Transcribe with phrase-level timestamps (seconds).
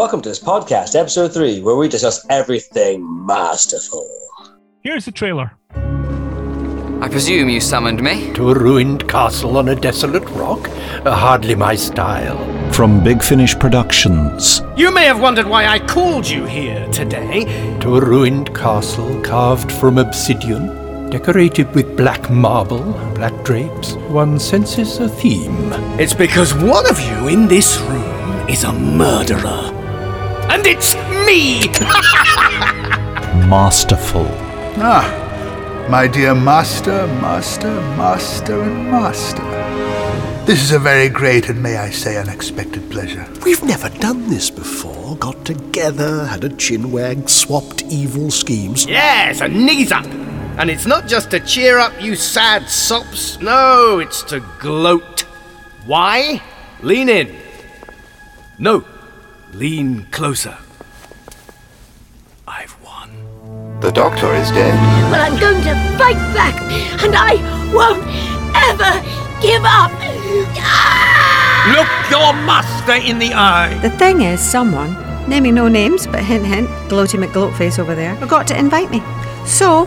[0.00, 4.08] Welcome to this podcast, episode three, where we discuss everything masterful.
[4.82, 5.52] Here's the trailer.
[5.74, 8.32] I presume you summoned me?
[8.32, 10.66] To a ruined castle on a desolate rock?
[11.04, 12.38] Uh, hardly my style.
[12.72, 14.62] From Big Finish Productions.
[14.74, 17.44] You may have wondered why I called you here today.
[17.80, 24.98] To a ruined castle carved from obsidian, decorated with black marble, black drapes, one senses
[24.98, 25.74] a theme.
[26.00, 29.76] It's because one of you in this room is a murderer.
[30.60, 31.68] And it's me!
[33.48, 34.26] Masterful.
[34.76, 39.42] Ah, my dear master, master, master, and master.
[40.44, 43.26] This is a very great and, may I say, unexpected pleasure.
[43.42, 45.16] We've never done this before.
[45.16, 48.84] Got together, had a chinwag, swapped evil schemes.
[48.84, 50.04] yes, a knees up!
[50.58, 53.40] And it's not just to cheer up you sad sops.
[53.40, 55.22] No, it's to gloat.
[55.86, 56.42] Why?
[56.82, 57.34] Lean in.
[58.58, 58.84] No,
[59.52, 60.56] lean closer.
[62.46, 63.10] I've won.
[63.80, 64.74] The doctor is dead.
[65.10, 66.60] But I'm going to fight back,
[67.02, 67.34] and I
[67.72, 68.04] won't
[68.54, 68.92] ever
[69.40, 69.90] give up.
[70.58, 71.76] Ah!
[71.76, 73.78] Look your master in the eye!
[73.82, 74.96] The thing is, someone,
[75.28, 79.02] naming no names, but hint hint, gloaty McGloatface over there, forgot to invite me.
[79.44, 79.86] So,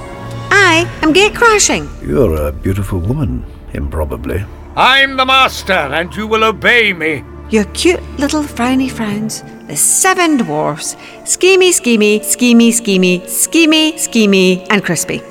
[0.51, 1.89] I am gate crashing.
[2.01, 4.45] You're a beautiful woman, improbably.
[4.75, 7.23] I'm the master, and you will obey me.
[7.49, 14.83] Your cute little frowny frowns, the seven dwarfs, schemy, schemy, schemy, schemy, schemy, schemy, and
[14.83, 15.21] crispy.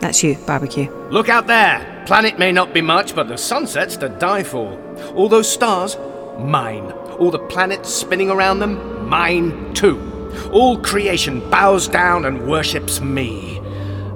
[0.00, 0.90] That's you, barbecue.
[1.10, 2.04] Look out there.
[2.06, 4.78] Planet may not be much, but the sunset's to die for.
[5.14, 5.96] All those stars,
[6.38, 6.90] mine.
[7.18, 10.30] All the planets spinning around them, mine too.
[10.52, 13.58] All creation bows down and worships me.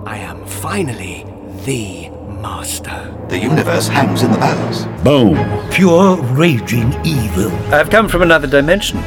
[0.05, 1.25] I am finally
[1.65, 3.16] the master.
[3.28, 4.84] The universe hangs in the balance.
[5.03, 5.71] Boom.
[5.71, 7.50] Pure raging evil.
[7.72, 8.99] I've come from another dimension.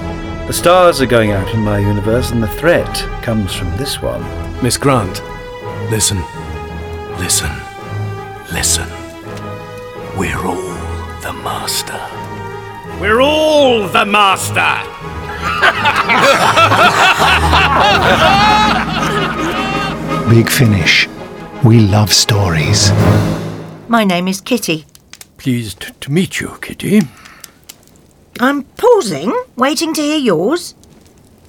[0.48, 4.22] The stars are going out in my universe, and the threat comes from this one.
[4.62, 5.24] Miss Grant,
[5.90, 6.22] listen,
[7.18, 7.50] listen,
[8.54, 8.88] listen.
[10.16, 10.76] We're all
[11.22, 12.00] the master.
[13.02, 14.62] We're all the master!
[20.30, 21.10] Big Finish.
[21.64, 22.92] We love stories.
[23.88, 24.86] My name is Kitty.
[25.38, 27.02] Pleased to meet you, Kitty.
[28.40, 30.76] I'm pausing, waiting to hear yours.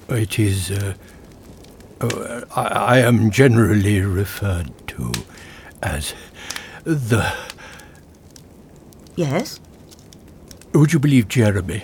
[0.07, 0.71] It is.
[0.71, 0.93] Uh,
[1.99, 5.11] oh, I, I am generally referred to
[5.83, 6.13] as
[6.83, 7.33] the.
[9.15, 9.59] Yes?
[10.73, 11.83] Would you believe Jeremy?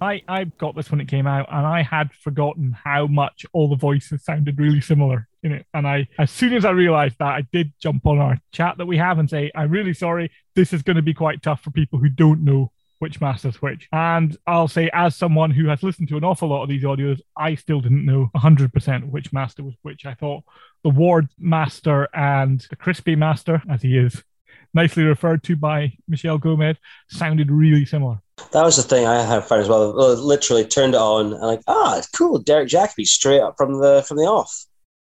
[0.00, 3.68] I, I got this when it came out and I had forgotten how much all
[3.68, 5.66] the voices sounded really similar in it.
[5.74, 8.86] And I as soon as I realized that I did jump on our chat that
[8.86, 11.72] we have and say, I'm really sorry, this is going to be quite tough for
[11.72, 13.88] people who don't know which master's which.
[13.92, 17.20] And I'll say, as someone who has listened to an awful lot of these audios,
[17.36, 20.06] I still didn't know 100% which master was which.
[20.06, 20.44] I thought
[20.82, 24.22] the War master and the Crispy master, as he is
[24.74, 26.76] nicely referred to by Michelle Gomez,
[27.08, 28.18] sounded really similar.
[28.52, 29.92] That was the thing I had found as well.
[30.16, 32.38] Literally turned it on and like, ah, it's cool.
[32.38, 34.66] Derek Jacobi straight up from the from the off,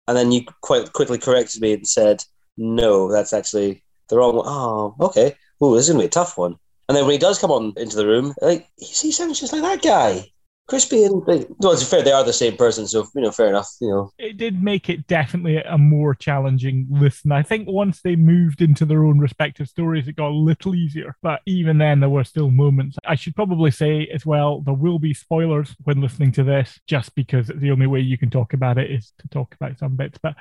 [0.06, 2.24] and then you quite quickly corrected me and said,
[2.56, 4.46] no, that's actually the wrong one.
[4.46, 5.34] Oh, okay.
[5.60, 6.56] Oh, this is gonna be a tough one.
[6.88, 9.62] And then when he does come on into the room, like he, sounds just like
[9.62, 10.24] that guy,
[10.68, 12.02] crispy and like, well, it's fair.
[12.02, 13.68] They are the same person, so you know, fair enough.
[13.80, 17.30] You know, It did make it definitely a more challenging listen.
[17.30, 21.14] I think once they moved into their own respective stories, it got a little easier.
[21.22, 22.96] But even then, there were still moments.
[23.04, 27.14] I should probably say as well, there will be spoilers when listening to this, just
[27.14, 30.18] because the only way you can talk about it is to talk about some bits.
[30.22, 30.36] But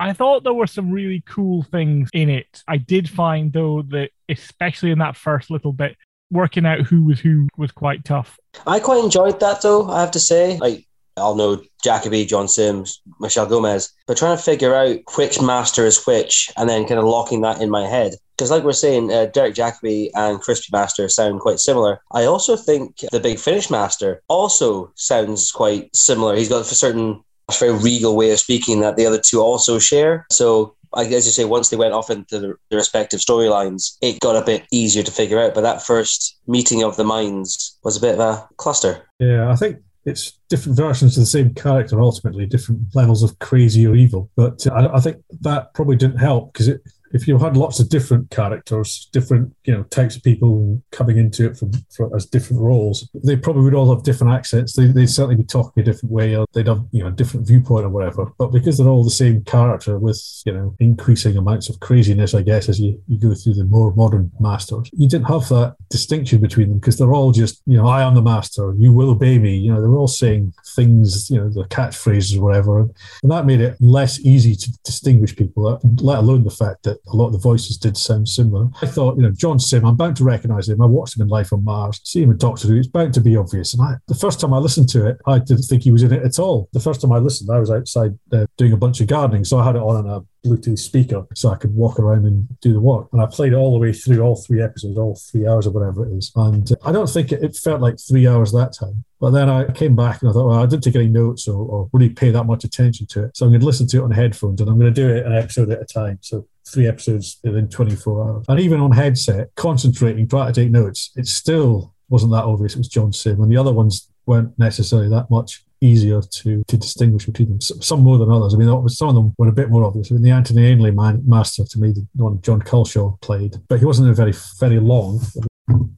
[0.00, 2.64] I thought there were some really cool things in it.
[2.66, 5.96] I did find though that especially in that first little bit,
[6.30, 8.38] working out who was who was quite tough.
[8.66, 9.88] I quite enjoyed that though.
[9.88, 10.86] I have to say, like.
[11.16, 16.06] I'll know Jacobi, John Sims, Michelle Gomez, but trying to figure out which master is
[16.06, 18.14] which and then kind of locking that in my head.
[18.36, 22.00] Because, like we're saying, uh, Derek Jacobi and Crispy Master sound quite similar.
[22.12, 26.36] I also think the Big Finish Master also sounds quite similar.
[26.36, 27.22] He's got a certain
[27.58, 30.26] very regal way of speaking that the other two also share.
[30.30, 34.20] So I as you say, once they went off into the, the respective storylines, it
[34.20, 35.54] got a bit easier to figure out.
[35.54, 39.06] But that first meeting of the minds was a bit of a cluster.
[39.18, 43.86] Yeah, I think it's different versions of the same character, ultimately, different levels of crazy
[43.86, 44.30] or evil.
[44.34, 46.80] But uh, I, I think that probably didn't help because it,
[47.12, 51.46] if you had lots of different characters, different you know types of people coming into
[51.46, 51.72] it from,
[52.14, 54.74] as different roles, they probably would all have different accents.
[54.74, 57.46] They they'd certainly be talking a different way, or they'd have you know a different
[57.46, 58.32] viewpoint or whatever.
[58.38, 62.42] But because they're all the same character with you know increasing amounts of craziness, I
[62.42, 66.40] guess as you, you go through the more modern masters, you didn't have that distinction
[66.40, 69.38] between them because they're all just you know I am the master, you will obey
[69.38, 69.56] me.
[69.56, 73.60] You know they're all saying things, you know the catchphrases or whatever, and that made
[73.60, 75.80] it less easy to distinguish people.
[76.00, 78.68] Let alone the fact that a lot of the voices did sound similar.
[78.80, 80.80] I thought, you know, John Simm, I'm bound to recognise him.
[80.80, 82.76] I watched him in Life on Mars, see him in Doctor Who.
[82.76, 83.74] It's bound to be obvious.
[83.74, 86.12] And I, the first time I listened to it, I didn't think he was in
[86.12, 86.68] it at all.
[86.72, 89.58] The first time I listened, I was outside uh, doing a bunch of gardening, so
[89.58, 92.72] I had it on in a Bluetooth speaker so I could walk around and do
[92.72, 93.08] the work.
[93.12, 96.06] And I played all the way through all three episodes, all three hours or whatever
[96.06, 96.32] it is.
[96.34, 99.04] And uh, I don't think it, it felt like three hours that time.
[99.20, 101.62] But then I came back and I thought, well, I didn't take any notes or,
[101.62, 103.36] or really pay that much attention to it.
[103.36, 105.26] So I'm going to listen to it on headphones and I'm going to do it
[105.26, 106.18] an episode at a time.
[106.22, 108.46] So three episodes within 24 hours.
[108.48, 112.74] And even on headset, concentrating, trying to take notes, it still wasn't that obvious.
[112.74, 113.42] It was John Simm.
[113.42, 117.60] And the other ones weren't necessarily that much easier to to distinguish between them.
[117.60, 118.54] Some more than others.
[118.54, 120.10] I mean, some of them were a bit more obvious.
[120.10, 123.78] I mean, the Anthony Ainley man, master to me, the one John Culshaw played, but
[123.78, 125.20] he wasn't very very long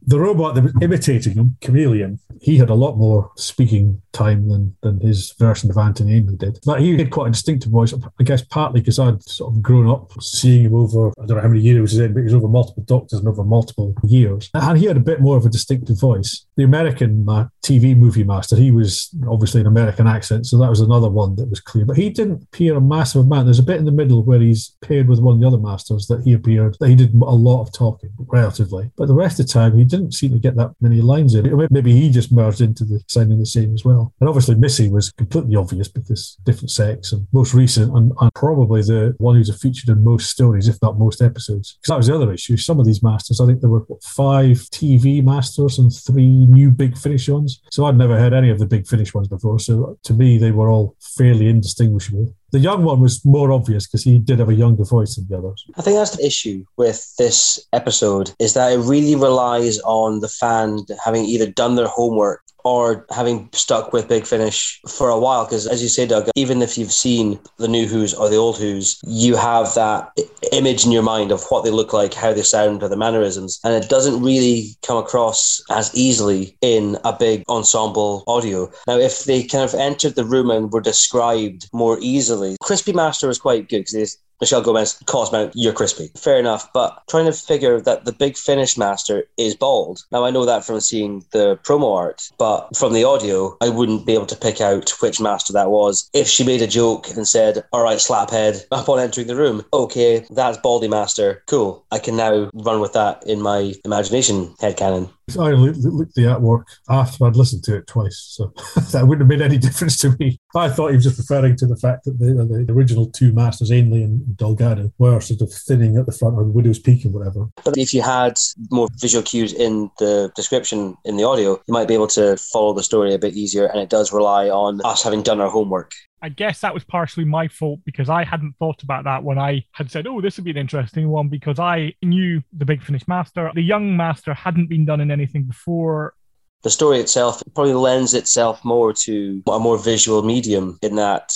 [0.06, 4.76] the robot that was imitating him, Kamelion, he had a lot more speaking time than
[4.82, 6.58] than his version of Anthony Ainley did.
[6.66, 9.88] But he had quite a distinctive voice, I guess partly because I'd sort of grown
[9.88, 12.24] up seeing him over, I don't know how many years he was in, but he
[12.24, 14.50] was over multiple doctors and over multiple years.
[14.54, 16.46] And he had a bit more of a distinctive voice.
[16.56, 17.24] The American
[17.62, 21.48] TV movie master, he was obviously an American accent, so that was another one that
[21.48, 21.84] was clear.
[21.84, 23.46] But he didn't appear a massive amount.
[23.46, 26.06] There's a bit in the middle where he's paired with one of the other masters
[26.08, 28.90] that he appeared, that he did a lot of talking, relatively.
[28.96, 31.66] But the rest of the time, he didn't seem to get that many lines in.
[31.70, 34.12] Maybe he just merged into the sounding the same as well.
[34.20, 38.82] And obviously, Missy was completely obvious because different sex and most recent, and, and probably
[38.82, 41.74] the one who's featured in most stories, if not most episodes.
[41.74, 42.56] Because that was the other issue.
[42.56, 46.70] Some of these masters, I think there were what, five TV masters and three new
[46.70, 47.60] Big Finish ones.
[47.70, 49.58] So I'd never heard any of the Big Finish ones before.
[49.58, 52.34] So to me, they were all fairly indistinguishable.
[52.50, 55.38] The young one was more obvious because he did have a younger voice than the
[55.38, 55.64] others.
[55.76, 60.28] I think that's the issue with this episode is that it really relies on the
[60.28, 65.44] fan having either done their homework or having stuck with Big Finish for a while.
[65.44, 68.58] Because as you say, Doug, even if you've seen the new Who's or the old
[68.58, 70.16] Who's, you have that
[70.52, 73.60] image in your mind of what they look like, how they sound, or the mannerisms,
[73.64, 78.70] and it doesn't really come across as easily in a big ensemble audio.
[78.86, 83.28] Now, if they kind of entered the room and were described more easily, Crispy Master
[83.28, 86.10] was quite good because Michelle Gomez calls him out, you're crispy.
[86.16, 86.72] Fair enough.
[86.72, 90.04] But trying to figure that the big finish master is bald.
[90.10, 94.06] Now, I know that from seeing the promo art, but from the audio, I wouldn't
[94.06, 96.10] be able to pick out which master that was.
[96.12, 100.26] If she made a joke and said, all right, slaphead, upon entering the room, okay,
[100.30, 101.42] that's Baldy Master.
[101.46, 101.84] Cool.
[101.90, 105.08] I can now run with that in my imagination head canon.
[105.38, 105.82] I looked,
[106.14, 108.52] the artwork after I'd listened to it twice, so
[108.92, 110.38] that wouldn't have made any difference to me.
[110.54, 113.32] I thought he was just referring to the fact that the, uh, the original two
[113.32, 117.10] masters, Ainley and Delgado, were sort of thinning at the front or Widow's Peak or
[117.10, 117.48] whatever.
[117.64, 118.38] But if you had
[118.70, 122.74] more visual cues in the description in the audio, you might be able to follow
[122.74, 125.92] the story a bit easier, and it does rely on us having done our homework.
[126.22, 129.64] I guess that was partially my fault because I hadn't thought about that when I
[129.72, 133.08] had said, oh, this would be an interesting one because I knew the Big Finish
[133.08, 133.50] Master.
[133.54, 136.14] The Young Master hadn't been done in anything before
[136.62, 141.34] the story itself probably lends itself more to a more visual medium in that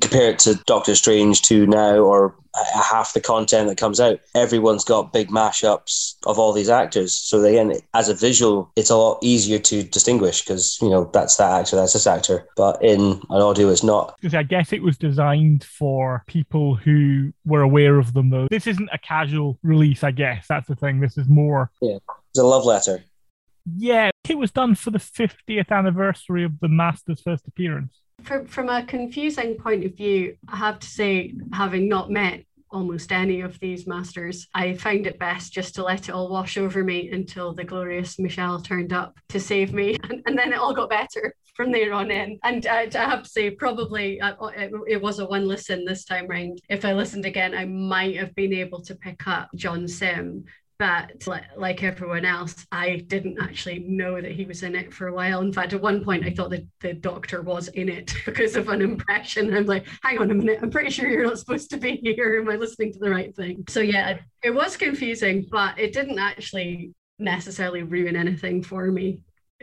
[0.00, 2.34] compare it to Doctor Strange 2 now or
[2.74, 7.14] half the content that comes out everyone's got big mashups of all these actors.
[7.14, 11.36] So again as a visual it's a lot easier to distinguish because you know that's
[11.36, 12.46] that actor that's this actor.
[12.56, 14.18] But in an audio it's not.
[14.32, 18.48] I guess it was designed for people who were aware of them though.
[18.50, 20.46] This isn't a casual release i guess.
[20.48, 21.00] That's the thing.
[21.00, 21.98] This is more yeah.
[22.30, 23.04] It's a love letter
[23.76, 28.00] yeah, it was done for the 50th anniversary of the Master's first appearance.
[28.22, 33.12] From, from a confusing point of view, I have to say, having not met almost
[33.12, 36.84] any of these masters, I find it best just to let it all wash over
[36.84, 39.96] me until the glorious Michelle turned up to save me.
[40.08, 42.38] And, and then it all got better from there on in.
[42.44, 46.04] And I, I have to say, probably uh, it, it, was a one listen this
[46.04, 46.60] time round.
[46.68, 50.44] If I listened again, I might have been able to pick up John Simm
[50.78, 55.12] but like everyone else, I didn't actually know that he was in it for a
[55.12, 55.40] while.
[55.40, 58.68] In fact, at one point, I thought that the doctor was in it because of
[58.68, 59.52] an impression.
[59.54, 62.40] I'm like, hang on a minute, I'm pretty sure you're not supposed to be here.
[62.40, 63.64] Am I listening to the right thing?
[63.68, 69.20] So, yeah, it was confusing, but it didn't actually necessarily ruin anything for me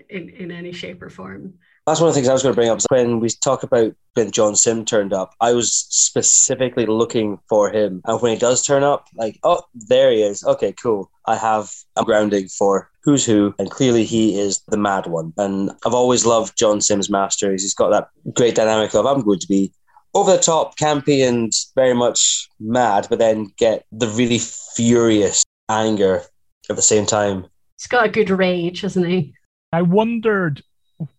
[0.10, 1.54] in, in any shape or form.
[1.86, 2.80] That's one of the things I was going to bring up.
[2.90, 8.02] When we talk about when John Simm turned up, I was specifically looking for him.
[8.06, 10.44] And when he does turn up, like, oh, there he is.
[10.44, 11.12] Okay, cool.
[11.28, 15.32] I have a grounding for who's who, and clearly he is the mad one.
[15.38, 17.62] And I've always loved John Simm's masters.
[17.62, 19.72] He's got that great dynamic of I'm going to be
[20.16, 26.24] over the top, campy, and very much mad, but then get the really furious anger
[26.68, 27.46] at the same time.
[27.78, 29.36] He's got a good rage, hasn't he?
[29.72, 30.64] I wondered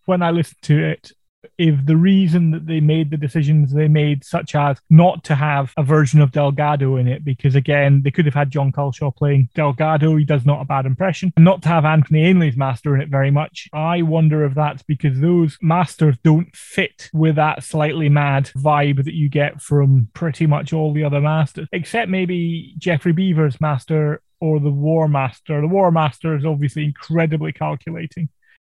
[0.05, 1.13] when I listened to it
[1.59, 5.73] if the reason that they made the decisions they made, such as not to have
[5.77, 9.49] a version of Delgado in it, because again, they could have had John Culshaw playing
[9.55, 13.01] Delgado, he does not a bad impression, and not to have Anthony Ainley's master in
[13.01, 13.69] it very much.
[13.73, 19.15] I wonder if that's because those masters don't fit with that slightly mad vibe that
[19.15, 24.61] you get from pretty much all the other masters, except maybe Geoffrey Beevers' master or
[24.61, 25.61] the War Master.
[25.61, 28.29] The War Master is obviously incredibly calculating,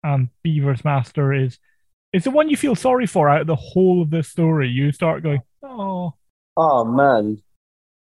[0.03, 1.59] and Beevers' master is
[2.13, 4.69] it's the one you feel sorry for out of the whole of the story.
[4.69, 6.15] You start going, oh,
[6.57, 7.43] oh man,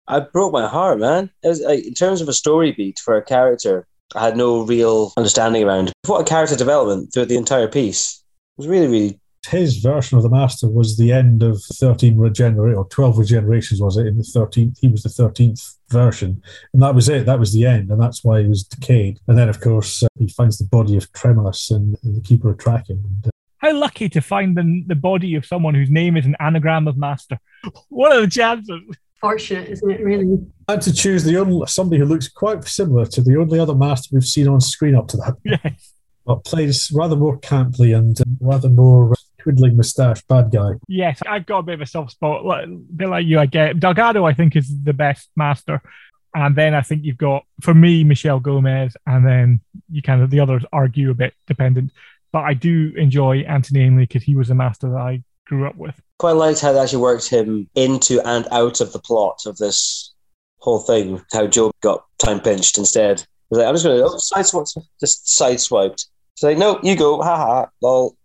[0.07, 1.31] I broke my heart, man.
[1.43, 4.63] It was, like, in terms of a story beat for a character, I had no
[4.63, 8.25] real understanding around what a character development throughout the entire piece.
[8.57, 9.21] It was really, really.
[9.49, 13.97] His version of the Master was the end of 13 regenerate or 12 regenerations, was
[13.97, 14.07] it?
[14.07, 17.25] In the 13th, he was the 13th version, and that was it.
[17.25, 19.21] That was the end, and that's why he was decayed.
[19.27, 22.51] And then, of course, uh, he finds the body of Tremas and, and the Keeper
[22.51, 23.03] of Traken.
[23.05, 26.37] And, uh, how lucky to find the, the body of someone whose name is an
[26.41, 27.39] anagram of master.
[27.89, 28.81] What are the chances?
[29.21, 30.39] Fortunate, isn't it, really?
[30.69, 33.75] I had to choose the only somebody who looks quite similar to the only other
[33.75, 35.37] master we've seen on screen up to that.
[35.65, 35.95] Yes.
[36.25, 40.73] But plays rather more camply and rather more twiddling moustache bad guy.
[40.89, 42.45] Yes, I've got a bit of a soft spot.
[42.45, 43.81] A bit like you, I get.
[43.81, 45.81] Delgado, I think, is the best master.
[46.35, 50.31] And then I think you've got, for me, Michelle Gomez, and then you kind of,
[50.31, 51.91] the others argue a bit dependent
[52.33, 55.77] but I do enjoy Anthony Ainley because he was a master that I grew up
[55.77, 56.01] with.
[56.19, 60.15] Quite liked how they actually worked him into and out of the plot of this
[60.59, 61.23] whole thing.
[61.33, 63.21] How Jo got time pinched instead.
[63.21, 66.07] He was like, I'm just going to oh, sideswipe, just sideswiped.
[66.35, 68.17] It's like, no, you go, haha, lol.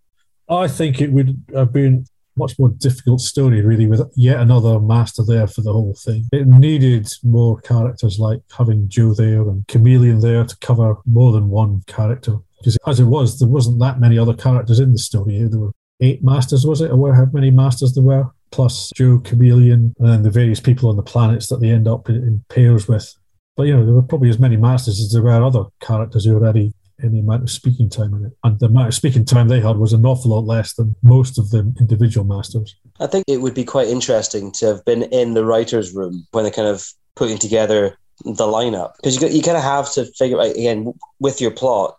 [0.56, 2.06] I think it would have been
[2.36, 6.26] much more difficult story, really, with yet another master there for the whole thing.
[6.32, 11.50] It needed more characters like having Jo there and Kamelion there to cover more than
[11.50, 12.38] one character.
[12.58, 15.44] Because as it was, there wasn't that many other characters in the story.
[15.44, 16.92] There were eight masters, was it?
[16.92, 18.26] Or how many masters there were?
[18.52, 22.10] Plus Jo, Kamelion, and then the various people on the planets that they end up
[22.10, 23.14] in, pairs with.
[23.56, 26.34] But, you know, there were probably as many masters as there were other characters who
[26.34, 28.34] already any amount of speaking time in it.
[28.44, 31.38] And the amount of speaking time they had was an awful lot less than most
[31.38, 32.76] of the individual masters.
[33.00, 36.44] I think it would be quite interesting to have been in the writer's room when
[36.44, 38.94] they're kind of putting together the lineup.
[38.98, 41.98] Because you, you kind of have to figure out, again, with your plot,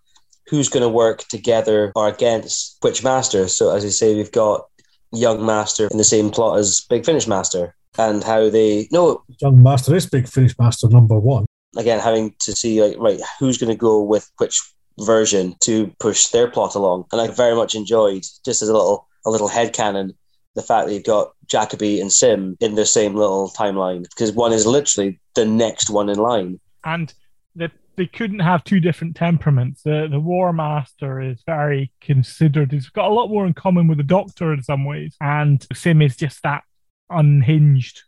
[0.49, 3.49] who's going to work together or against which master.
[3.49, 4.67] So, as you say, we've got
[5.13, 9.63] Young Master in the same plot as Big Finish Master, and how they no Young
[9.63, 11.47] Master is Big Finish Master number one.
[11.77, 14.61] Again, having to see like right who's going to go with which
[15.01, 19.09] version to push their plot along, and I very much enjoyed just as a little
[19.27, 20.15] a little head canon
[20.55, 24.53] the fact that you've got Jacobi and Simm in the same little timeline because one
[24.53, 26.61] is literally the next one in line.
[26.85, 27.13] And
[27.57, 29.83] the they couldn't have two different temperaments.
[29.83, 32.73] The the War Master is very considered.
[32.73, 36.03] He's got a lot more in common with the Doctor in some ways, and Simm
[36.03, 36.63] is just that
[37.11, 38.03] unhinged.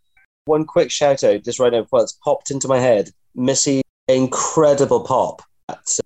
[0.44, 3.10] One quick shout out, just right now, what's popped into my head.
[3.34, 5.42] Missy, incredible pop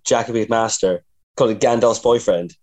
[0.06, 1.02] Jacobi Master,
[1.36, 2.54] called it Gandalf's boyfriend.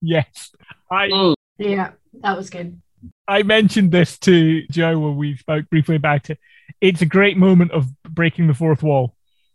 [0.00, 0.50] Yes,
[0.90, 1.08] I.
[1.08, 1.34] Mm.
[1.58, 2.80] Yeah, that was good.
[3.28, 6.38] I mentioned this to Jo when we spoke briefly about it.
[6.80, 9.14] It's a great moment of breaking the fourth wall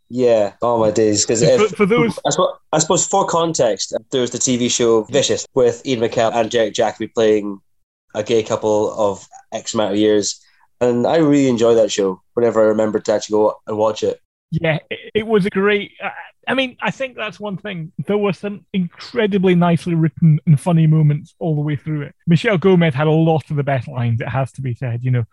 [0.10, 1.26] yeah, oh my days.
[1.26, 5.04] Because for, for, those, I suppose, I suppose, for context, there was the TV show
[5.04, 7.62] Vicious with Ian McKellen and Derek Jacobi playing
[8.16, 10.44] a gay couple of X amount of years,
[10.82, 12.22] and I really enjoyed that show.
[12.34, 14.20] Whenever I remember to actually go and watch it.
[14.52, 15.92] Yeah, it was a great.
[16.04, 16.10] Uh,
[16.48, 17.92] I mean, I think that's one thing.
[18.08, 22.16] There were some incredibly nicely written and funny moments all the way through it.
[22.26, 24.22] Michelle Gomez had a lot of the best lines.
[24.22, 25.04] It has to be said.
[25.04, 25.26] You know,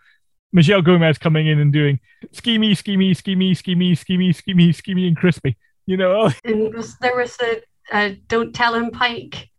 [0.53, 1.99] Michelle Gomez coming in and doing
[2.33, 5.57] schemy, schemy, schemy, schemy, schemy, schemy, schemy, and crispy.
[5.87, 9.49] You know, and was, there was a, a "Don't Tell Him" Pike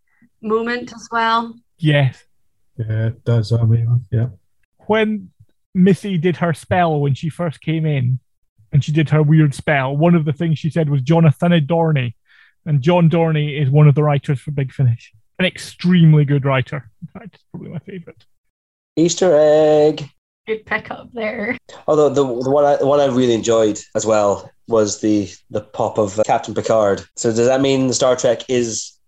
[0.41, 1.55] moment as well.
[1.79, 2.25] Yes.
[2.77, 3.53] Yeah, it does.
[3.53, 4.29] I mean, yeah.
[4.87, 5.31] When
[5.75, 8.21] Missy did her spell when she first came in,
[8.73, 12.15] and she did her weird spell, one of the things she said was Jonathan Dorney,
[12.67, 16.91] and John Dorney is one of the writers for Big Finish, an extremely good writer.
[17.03, 18.25] In fact, it's probably my favorite.
[18.97, 20.11] Easter egg
[20.49, 21.57] good pickup there.
[21.87, 25.61] Although the, the one I the one I really enjoyed as well was the the
[25.61, 27.05] pop of uh, Captain Picard.
[27.17, 28.99] So does that mean the Star Trek is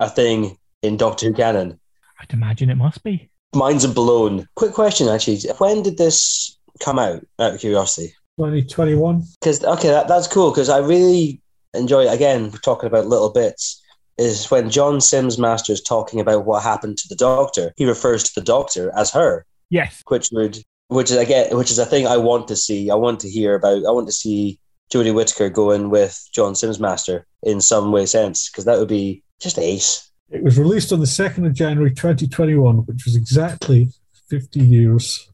[0.00, 1.78] a thing in Doctor Who canon?
[2.20, 3.28] I'd imagine it must be.
[3.54, 4.48] Mine's blown.
[4.56, 5.40] Quick question, actually.
[5.58, 7.24] When did this come out?
[7.38, 8.14] Out of curiosity.
[8.38, 9.22] 2021.
[9.40, 10.50] Because okay, that, that's cool.
[10.50, 11.40] Because I really
[11.74, 12.08] enjoy.
[12.08, 13.80] Again, talking about little bits.
[14.16, 17.72] Is when John Simm's Master is talking about what happened to the Doctor.
[17.76, 19.44] He refers to the Doctor as her.
[19.70, 20.02] Yes.
[20.06, 22.90] Which would, which is again, which is a thing I want to see.
[22.90, 23.84] I want to hear about.
[23.84, 24.60] I want to see
[24.92, 29.24] Jodie Whittaker going with John Simm's Master in some way, sense, because that would be
[29.40, 30.08] just ace.
[30.30, 33.88] It was released on the 2nd of January 2021, which was exactly
[34.28, 35.28] 50 years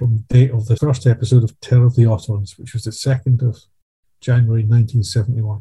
[0.00, 2.90] from the date of the first episode of Terror of the Autons, which was the
[2.90, 3.58] 2nd of
[4.22, 5.60] January 1971,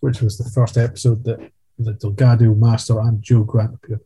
[0.00, 4.00] which was the first episode that the Delgado Master and Jo Grant appeared.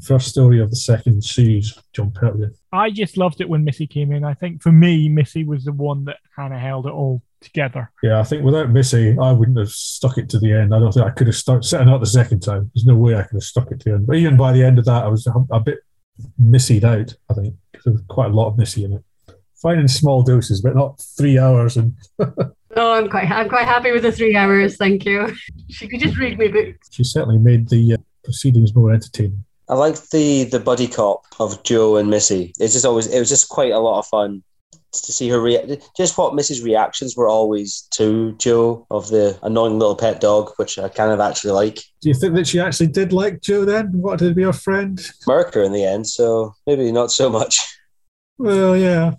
[0.00, 2.50] First story of the second series, Jon Pertwee.
[2.70, 4.22] I just loved it when Missy came in.
[4.22, 7.90] I think for me, Missy was the one that kind of held it all together.
[8.04, 10.72] Yeah, I think without Missy, I wouldn't have stuck it to the end.
[10.72, 12.70] I don't think I could have started setting out the second time.
[12.74, 14.06] There's no way I could have stuck it to the end.
[14.06, 15.78] But even by the end of that, I was a, a bit
[16.40, 17.56] missied out, I think.
[17.72, 19.02] Because there was quite a lot of Missy in it.
[19.62, 21.76] Fine in small doses, but not three hours.
[21.76, 21.94] And
[22.78, 24.76] Oh, I'm quite I'm quite happy with the three hours.
[24.76, 25.32] Thank you.
[25.70, 26.88] She could just read me books.
[26.92, 29.44] she certainly made the uh, proceedings more entertaining.
[29.68, 32.52] I liked the the buddy cop of Jo and Missy.
[32.60, 34.42] It's just always it was just quite a lot of fun
[34.92, 35.90] to see her react.
[35.96, 40.78] Just what Missy's reactions were always to Jo of the annoying little pet dog, which
[40.78, 41.76] I kind of actually like.
[42.00, 43.90] Do you think that she actually did like Jo then?
[43.92, 45.00] Wanted to be her friend?
[45.26, 47.58] Murder in the end, so maybe not so much.
[48.38, 49.14] Well, yeah.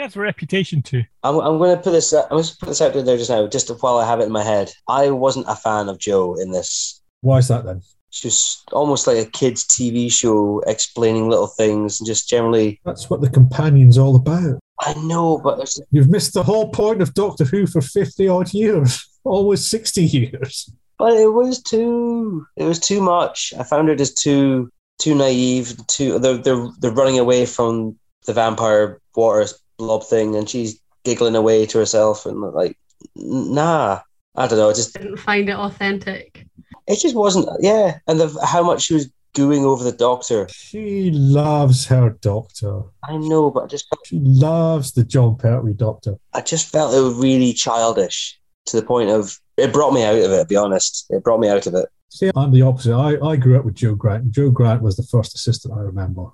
[0.00, 1.04] He has a reputation too.
[1.22, 2.14] I'm, I'm going to put this.
[2.14, 4.32] I'm going to put this out there just now, just while I have it in
[4.32, 4.72] my head.
[4.88, 7.02] I wasn't a fan of Jo in this.
[7.20, 7.82] Why is that then?
[8.08, 12.80] It's just almost like a kids' TV show explaining little things and just generally.
[12.82, 14.58] That's what the companion's all about.
[14.80, 18.54] I know, but it's, You've missed the whole point of Doctor Who for 50 odd
[18.54, 20.72] years, almost 60 years.
[20.96, 22.46] but it was too.
[22.56, 23.52] It was too much.
[23.58, 25.76] I found it as too too naive.
[25.88, 29.46] Too they're they're they're running away from the vampire water
[29.80, 32.76] blob thing, and she's giggling away to herself, and like,
[33.16, 34.00] nah.
[34.36, 34.70] I don't know.
[34.70, 36.46] I just Didn't find it authentic.
[36.86, 37.48] it just wasn't.
[37.60, 40.46] Yeah, and the how much she was gooing over the doctor.
[40.50, 42.82] She loves her doctor.
[43.08, 46.14] I know, but I just She loves the Jon Pertwee doctor.
[46.32, 50.14] I just felt it was really childish to the point of it brought me out
[50.16, 50.38] of it.
[50.38, 51.88] To be honest, it brought me out of it.
[52.10, 52.94] See, I'm the opposite.
[52.94, 54.30] I, I grew up with Jo Grant.
[54.30, 56.26] Jo Grant was the first assistant I remember.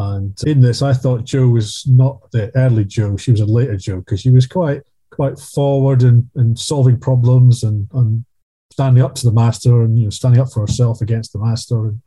[0.00, 3.18] And in this, I thought Jo was not the early Jo.
[3.18, 7.62] She was a later Jo because she was quite quite forward and, and solving problems
[7.62, 8.24] and, and
[8.72, 11.88] standing up to the master and you know standing up for herself against the master
[11.88, 12.00] and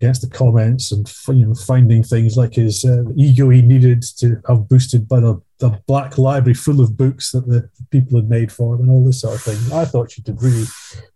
[0.00, 4.38] against the comments and you know finding things like his uh, ego he needed to
[4.46, 8.52] have boosted by the, the black library full of books that the people had made
[8.52, 9.72] for him and all this sort of thing.
[9.72, 10.66] I thought she did really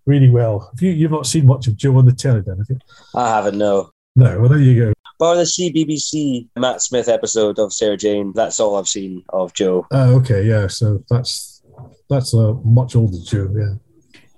[0.07, 0.71] really well.
[0.73, 2.79] Have you you've not seen much of Jo on the telly then, have you?
[3.15, 3.91] I haven't no.
[4.15, 4.93] No, well there you go.
[5.19, 8.33] Bar the CBBC Matt Smith episode of Sarah Jane.
[8.35, 9.87] That's all I've seen of Jo.
[9.91, 10.67] Oh, okay, yeah.
[10.67, 11.63] So that's
[12.11, 13.75] that's a much older Jo, yeah.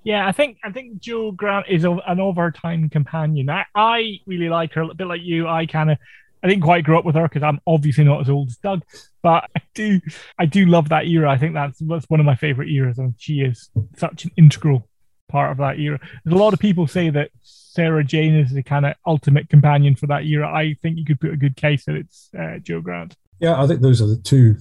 [0.03, 3.49] Yeah, I think I think Jo Grant is a, an overtime companion.
[3.49, 5.47] I, I really like her, a bit like you.
[5.47, 5.97] I kind of
[6.43, 8.83] I didn't quite grow up with her because I'm obviously not as old as Doug,
[9.23, 9.99] but I do
[10.37, 11.31] I do love that era.
[11.31, 14.87] I think that's that's one of my favorite eras, and she is such an integral
[15.27, 15.99] part of that era.
[16.23, 17.31] There's a lot of people say that
[17.75, 20.49] Sarah Jane is the kind of ultimate companion for that era.
[20.49, 23.17] I think you could put a good case that it's uh, Jo Grant.
[23.39, 24.55] Yeah, I think those are the two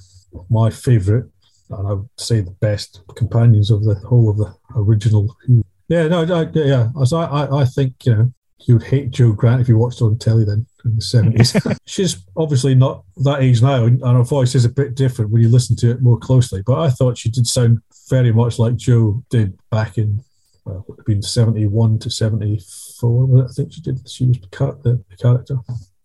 [0.50, 1.24] my favourite,
[1.70, 5.62] and I would say the best companions of the whole of the original Who.
[5.88, 6.88] Yeah, no, I, yeah.
[6.96, 8.32] I, I, I think you know
[8.66, 11.56] you would hate Jo Grant if you watched on telly then in the seventies.
[11.86, 15.48] She's obviously not that age now, and her voice is a bit different when you
[15.48, 16.62] listen to it more closely.
[16.66, 17.78] But I thought she did sound
[18.10, 20.24] very much like Jo did back in
[20.64, 22.60] well, it would have been seventy one to seventy
[22.98, 23.44] four.
[23.44, 24.08] I think she did.
[24.08, 25.58] She was the, the, character.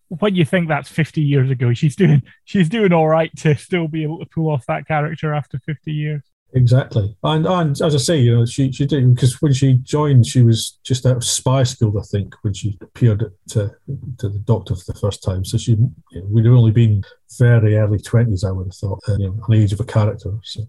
[0.07, 3.87] When you think that's 50 years ago, she's doing she's doing all right to still
[3.87, 6.23] be able to pull off that character after 50 years.
[6.53, 10.25] Exactly, and and as I say, you know, she she did because when she joined,
[10.25, 13.71] she was just out of spy school, I think, when she appeared to
[14.17, 15.45] to the Doctor for the first time.
[15.45, 17.03] So she you know, would have only been
[17.37, 20.31] very early twenties, I would have thought, uh, you know, an age of a character.
[20.41, 20.61] So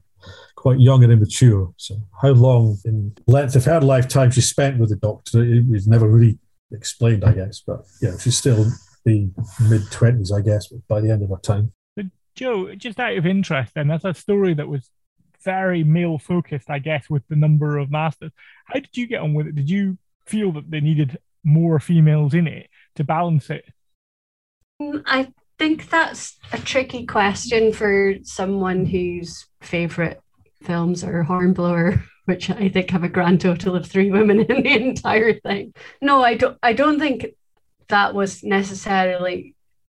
[0.61, 1.73] quite young and immature.
[1.79, 5.89] So how long in length of her lifetime she spent with the Doctor it was
[5.89, 6.39] never really
[6.71, 7.63] explained, I guess.
[7.67, 8.67] But yeah, she's still
[9.07, 9.31] the
[9.71, 11.73] mid twenties, I guess, by the end of her time.
[11.97, 14.91] But Jo, just out of interest, then that's a story that was
[15.43, 18.33] very male focused, I guess, with the number of masters.
[18.67, 19.55] How did you get on with it?
[19.55, 19.97] Did you
[20.27, 23.65] feel that they needed more females in it to balance it?
[24.79, 30.19] Mm, I think that's a tricky question for someone whose favourite
[30.63, 34.89] films or Hornblower, which I think have a grand total of three women in the
[34.89, 35.75] entire thing.
[36.01, 36.59] No, I don't.
[36.63, 37.27] I don't think
[37.89, 39.55] that was necessarily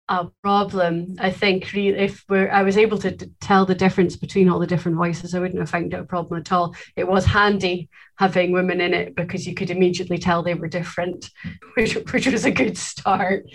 [0.08, 1.16] a problem.
[1.18, 4.96] I think if we're, I was able to tell the difference between all the different
[4.96, 6.74] voices, I wouldn't have found it a problem at all.
[6.96, 11.30] It was handy having women in it because you could immediately tell they were different,
[11.74, 13.46] which, which was a good start.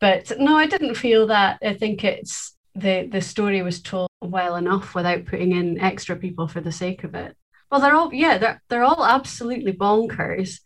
[0.00, 1.58] But no, I didn't feel that.
[1.62, 6.48] I think it's the the story was told well enough without putting in extra people
[6.48, 7.36] for the sake of it.
[7.70, 10.60] Well, they're all yeah, they're they're all absolutely bonkers.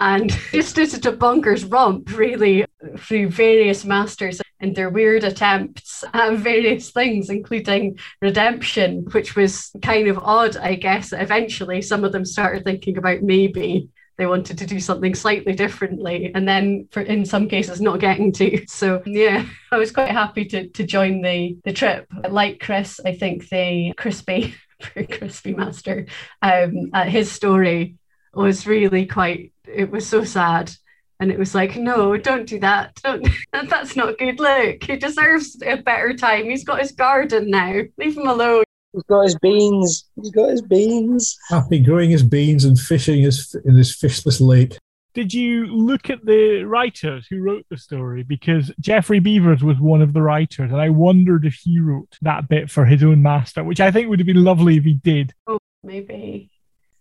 [0.00, 2.64] And just as a bonkers romp, really,
[2.98, 10.08] through various masters and their weird attempts at various things, including redemption, which was kind
[10.08, 11.12] of odd, I guess.
[11.12, 16.30] Eventually, some of them started thinking about maybe they wanted to do something slightly differently
[16.34, 18.64] and then for in some cases not getting to.
[18.72, 22.06] So yeah i was quite happy to to join the the trip.
[22.28, 23.00] Like chris.
[23.04, 24.54] I think the crispy
[25.10, 26.06] crispy master
[26.40, 27.96] um uh, his story
[28.34, 30.72] was really quite it was so sad.
[31.20, 32.94] And it was like no don't do that.
[33.02, 34.40] Don't that's not good.
[34.40, 36.44] Look he deserves a better time.
[36.46, 37.82] He's got his garden now.
[37.96, 40.04] Leave him alone He's got his beans.
[40.16, 41.38] He's got his beans.
[41.48, 44.76] Happy growing his beans and fishing his, in his fishless lake.
[45.14, 48.22] Did you look at the writers who wrote the story?
[48.22, 52.48] Because Geoffrey Beevers was one of the writers, and I wondered if he wrote that
[52.48, 55.34] bit for his own master, which I think would have been lovely if he did.
[55.46, 56.50] Oh, maybe.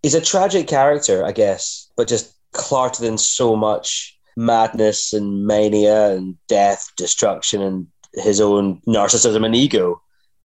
[0.04, 6.10] He's a tragic character, I guess, but just clarted in so much madness and mania
[6.10, 10.02] and death, destruction, and his own narcissism and ego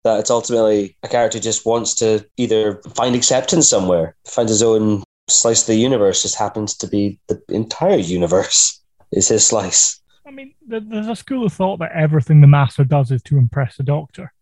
[0.07, 5.03] that it's ultimately a character just wants to either find acceptance somewhere, find his own
[5.29, 6.23] slice of the universe.
[6.23, 8.81] Just happens to be the entire universe
[9.13, 10.01] is his slice.
[10.27, 13.77] I mean, there's a school of thought that everything the Master does is to impress
[13.77, 14.33] the Doctor.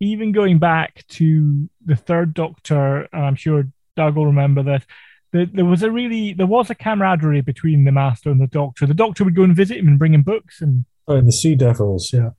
[0.00, 3.64] Even going back to the third Doctor, and I'm sure
[3.96, 4.84] Doug will remember this.
[5.32, 8.86] There was a really there was a camaraderie between the Master and the Doctor.
[8.86, 11.32] The Doctor would go and visit him and bring him books and oh, and the
[11.32, 12.30] Sea Devils, yeah.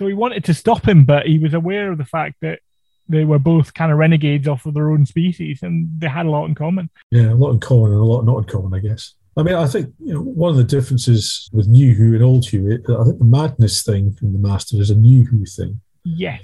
[0.00, 2.60] So he wanted to stop him, but he was aware of the fact that
[3.06, 6.30] they were both kind of renegades off of their own species and they had a
[6.30, 6.88] lot in common.
[7.10, 9.12] Yeah, a lot in common and a lot not in common, I guess.
[9.36, 12.46] I mean, I think you know one of the differences with New Who and Old
[12.46, 12.72] Who.
[12.72, 15.78] I think the madness thing in the Master is a New Who thing.
[16.02, 16.40] Yes.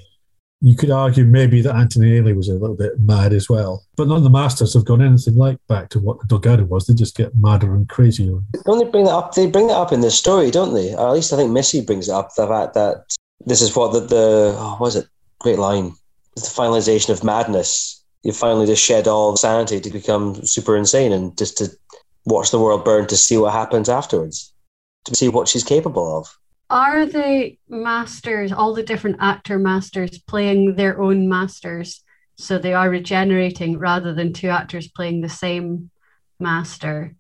[0.61, 4.07] You could argue maybe that Anthony Ainley was a little bit mad as well, but
[4.07, 6.87] none of the Masters have gone anything like back to what the Delgado was.
[6.87, 8.39] They just get madder and crazier.
[8.67, 9.35] Don't they bring that up?
[9.35, 10.95] They bring that up in this story, don't they?
[10.95, 13.93] Or at least I think Missy brings it up the fact that this is what
[13.93, 15.07] the, the oh, what was it?
[15.39, 15.93] Great line.
[16.37, 18.03] It's the finalization of madness.
[18.23, 21.71] You finally just shed all sanity to become super insane and just to
[22.25, 24.53] watch the world burn to see what happens afterwards,
[25.05, 26.39] to see what she's capable of.
[26.69, 32.03] Are the masters, all the different actor masters, playing their own masters?
[32.39, 35.91] So they are regenerating rather than two actors playing the same
[36.41, 37.15] master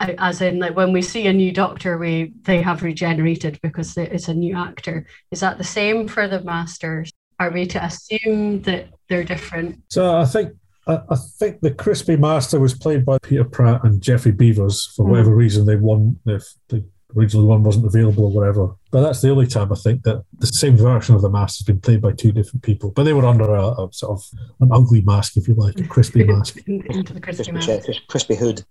[0.00, 4.28] as in like when we see a new doctor we they have regenerated because it's
[4.28, 8.88] a new actor is that the same for the masters are we to assume that
[9.08, 10.52] they're different so i think
[10.86, 15.10] I, think the crispy master was played by Peter Pratt and Geoffrey Beevers for mm.
[15.10, 16.84] whatever reason they won if the
[17.16, 18.74] original one wasn't available or whatever.
[18.90, 21.66] But that's the only time I think that the same version of the master has
[21.66, 22.90] been played by two different people.
[22.90, 25.86] But they were under a, a sort of an ugly mask, if you like, a
[25.86, 26.56] crispy mask.
[26.66, 28.06] Into the crispy, crispy, mask.
[28.08, 28.64] crispy hood.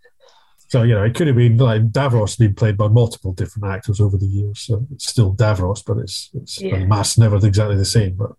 [0.70, 4.00] So you know, it could have been like Davros been played by multiple different actors
[4.00, 4.60] over the years.
[4.60, 6.86] So it's still Davros, but it's it's yeah.
[6.86, 8.16] mass never exactly the same.
[8.16, 8.32] But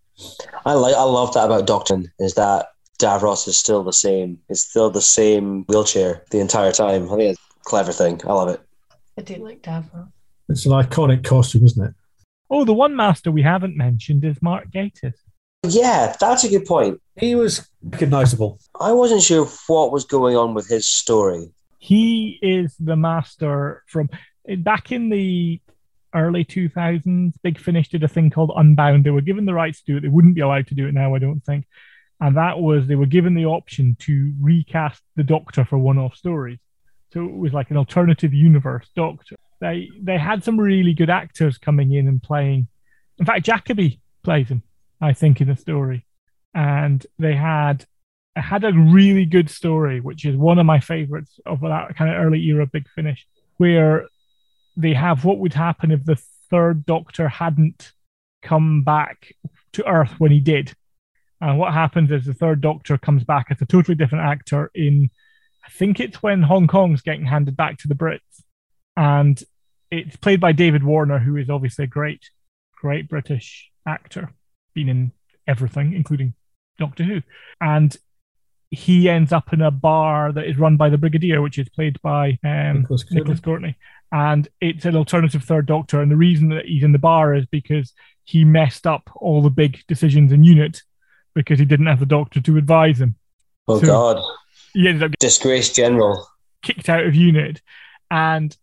[0.65, 2.67] I like I love that about Doctor is that
[2.99, 4.39] Davros is still the same.
[4.47, 7.11] It's still the same wheelchair the entire time.
[7.11, 8.21] I think it's a clever thing.
[8.25, 8.61] I love it.
[9.17, 10.11] I do like Davros.
[10.47, 11.93] It's an iconic costume, isn't it?
[12.49, 15.13] Oh, the one master we haven't mentioned is Mark Gatiss.
[15.67, 17.01] Yeah, that's a good point.
[17.17, 18.59] He was recognizable.
[18.79, 21.49] I wasn't sure what was going on with his story.
[21.83, 24.07] He is the master from
[24.59, 25.59] back in the
[26.13, 27.33] early 2000s.
[27.41, 29.03] Big Finish did a thing called Unbound.
[29.03, 30.01] They were given the rights to do it.
[30.01, 31.65] They wouldn't be allowed to do it now, I don't think.
[32.19, 36.59] And that was they were given the option to recast the Doctor for one-off stories.
[37.13, 39.37] So it was like an alternative universe Doctor.
[39.59, 42.67] They they had some really good actors coming in and playing.
[43.17, 44.61] In fact, jacobi plays him,
[45.01, 46.05] I think, in the story.
[46.53, 47.87] And they had
[48.35, 52.21] had a really good story, which is one of my favorites of that kind of
[52.21, 54.07] early era Big Finish, where
[54.77, 56.15] they have what would happen if the
[56.49, 57.91] third Doctor hadn't
[58.41, 59.33] come back
[59.73, 60.73] to Earth when he did.
[61.39, 65.09] And what happens is the third Doctor comes back as a totally different actor in,
[65.65, 68.43] I think it's when Hong Kong's getting handed back to the Brits.
[68.95, 69.41] And
[69.89, 72.29] it's played by David Warner, who is obviously a great,
[72.75, 74.33] great British actor,
[74.73, 75.11] been in
[75.47, 76.33] everything, including
[76.77, 77.21] Doctor Who.
[77.59, 77.95] And
[78.71, 82.01] he ends up in a bar that is run by the Brigadier, which is played
[82.01, 83.15] by um, Nicholas Courtney.
[83.19, 83.75] Nicholas Courtney.
[84.13, 86.01] And it's an alternative third doctor.
[86.01, 89.49] And the reason that he's in the bar is because he messed up all the
[89.49, 90.81] big decisions in unit
[91.33, 93.15] because he didn't have the doctor to advise him.
[93.67, 94.23] Oh So- God,
[94.73, 96.25] He ended up disgraced general.
[96.61, 97.61] kicked out of unit.
[98.09, 98.55] And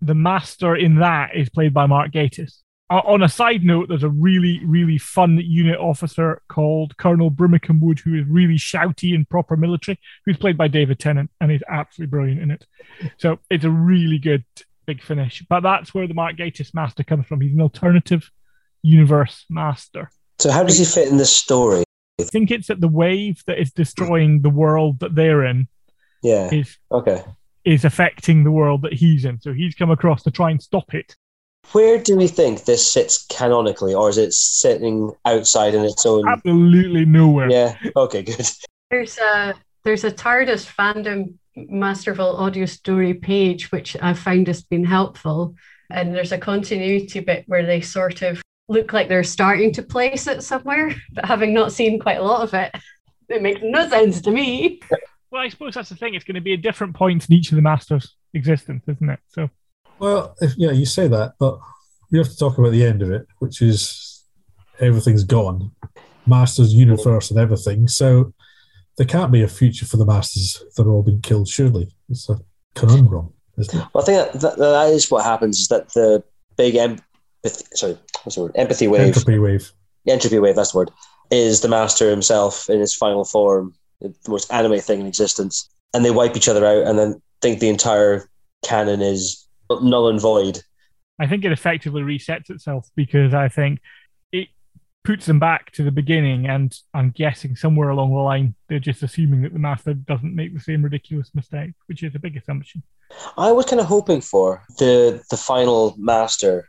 [0.00, 2.60] the master in that is played by Mark Gatiss.
[2.94, 7.80] O- On a side note, there's a really, really fun unit officer called Colonel Brimmicombe
[7.80, 11.62] Wood, who is really shouty and proper military, who's played by David Tennant, and he's
[11.68, 12.64] absolutely brilliant in it.
[13.18, 14.44] So it's a really good
[14.86, 15.42] big finish.
[15.48, 17.40] But that's where the Mark Gatiss master comes from.
[17.40, 18.30] He's an alternative
[18.82, 20.08] universe master.
[20.38, 21.82] So how does he fit in this story?
[22.20, 25.66] I think it's that the wave that is destroying the world that they're in
[26.22, 26.48] Yeah.
[26.52, 27.24] is Okay.
[27.64, 29.40] is affecting the world that he's in.
[29.40, 31.16] So he's come across to try and stop it.
[31.72, 36.28] Where do we think this sits canonically, or is it sitting outside in its own?
[36.28, 37.50] Absolutely nowhere.
[37.50, 37.76] Yeah.
[37.96, 38.22] Okay.
[38.22, 38.46] Good.
[38.90, 44.84] There's a there's a TARDIS fandom Masterful audio story page which I found has been
[44.84, 45.54] helpful,
[45.90, 50.26] and there's a continuity bit where they sort of look like they're starting to place
[50.26, 52.74] it somewhere, but having not seen quite a lot of it,
[53.28, 54.80] it makes no sense to me.
[55.30, 56.14] Well, I suppose that's the thing.
[56.14, 59.20] It's going to be a different point in each of the masters' existence, isn't it?
[59.28, 59.50] So
[59.98, 61.58] Well, if, yeah, you say that, but
[62.10, 64.24] we have to talk about the end of it, which is
[64.80, 65.70] everything's gone,
[66.26, 67.88] Masters universe and everything.
[67.88, 68.32] So
[68.96, 71.48] there can't be a future for the Masters if they're all being killed.
[71.48, 72.38] Surely it's a
[72.74, 73.86] conundrum, isn't it?
[73.92, 75.60] Well, I think that, that, that is what happens.
[75.60, 76.22] Is that the
[76.56, 77.04] big empathy?
[77.74, 78.52] Sorry, what's the word?
[78.54, 79.02] Empathy wave.
[79.02, 79.72] Entropy wave.
[80.08, 80.90] entropy wave, that's the word,
[81.30, 85.68] is the master himself in his final form, the most anime thing in existence.
[85.92, 88.28] And they wipe each other out and then think the entire
[88.64, 90.60] canon is null and void.
[91.18, 93.80] I think it effectively resets itself because I think
[94.32, 94.48] it
[95.04, 96.46] puts them back to the beginning.
[96.46, 100.54] And I'm guessing somewhere along the line, they're just assuming that the master doesn't make
[100.54, 102.82] the same ridiculous mistake, which is a big assumption.
[103.36, 106.68] I was kind of hoping for the the final master,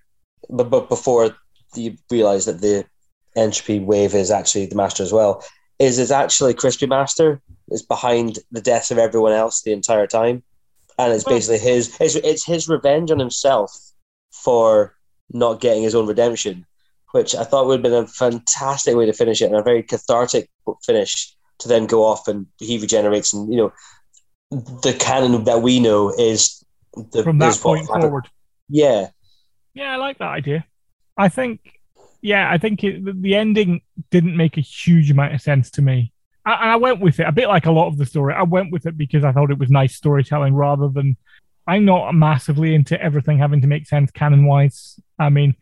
[0.50, 1.36] but, but before
[1.76, 2.86] you realize that the
[3.36, 5.44] entropy wave is actually the master as well,
[5.80, 10.44] is is actually Crispy Master is behind the deaths of everyone else the entire time,
[10.98, 13.72] and it's basically his it's, it's his revenge on himself
[14.32, 14.96] for
[15.32, 16.66] not getting his own redemption,
[17.12, 19.84] which I thought would have been a fantastic way to finish it and a very
[19.84, 20.50] cathartic
[20.86, 23.74] finish to then go off and he regenerates and you know
[24.52, 26.64] the canon that we know is
[27.12, 28.04] the From that point happened.
[28.04, 28.30] forward.
[28.70, 29.10] Yeah,
[29.74, 30.66] Yeah, I like that idea.
[31.18, 31.80] I think,
[32.22, 33.82] yeah, I think it, the ending
[34.12, 36.14] didn't make a huge amount of sense to me.
[36.46, 38.34] I, and I went with it a bit like a lot of the story.
[38.34, 41.18] I went with it because I thought it was nice storytelling rather than.
[41.68, 45.00] I'm not massively into everything having to make sense canon wise.
[45.18, 45.56] I mean,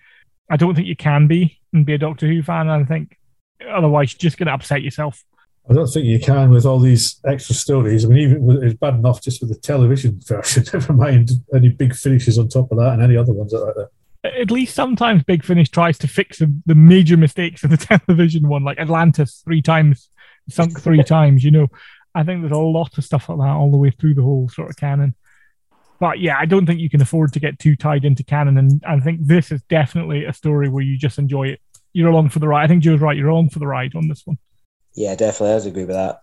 [0.49, 2.69] I don't think you can be and be a Doctor Who fan.
[2.69, 3.17] I think
[3.69, 5.23] otherwise you're just going to upset yourself.
[5.69, 8.03] I don't think you can with all these extra stories.
[8.03, 10.65] I mean, even with, it's bad enough just with the television version.
[10.73, 13.89] Never mind any big finishes on top of that and any other ones like that.
[14.25, 18.47] At least sometimes Big Finish tries to fix the, the major mistakes of the television
[18.47, 20.09] one, like Atlantis three times,
[20.49, 21.43] sunk three times.
[21.43, 21.67] You know,
[22.15, 24.49] I think there's a lot of stuff like that all the way through the whole
[24.49, 25.15] sort of canon.
[25.99, 28.83] But yeah, I don't think you can afford to get too tied into canon, and
[28.85, 31.61] I think this is definitely a story where you just enjoy it.
[31.93, 32.63] You're along for the ride.
[32.63, 33.15] I think Jo's right.
[33.15, 34.37] You're along for the ride on this one.
[34.95, 35.51] yeah, definitely.
[35.51, 36.19] I would agree with that.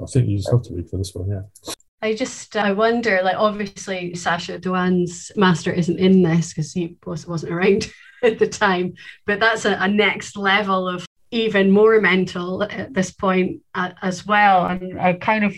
[0.00, 1.74] I think you just have to read for this one, yeah.
[2.02, 7.26] I just I wonder, like obviously Sacha Dhawan's master isn't in this because he was,
[7.26, 7.90] wasn't around
[8.22, 13.10] at the time, but that's a, a next level of even more mental at this
[13.10, 14.66] point uh, as well.
[14.66, 15.54] And I kind of,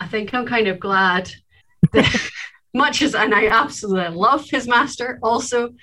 [0.00, 1.32] I think I'm kind of glad
[1.92, 2.30] that
[2.74, 5.74] much as and I absolutely love his master also,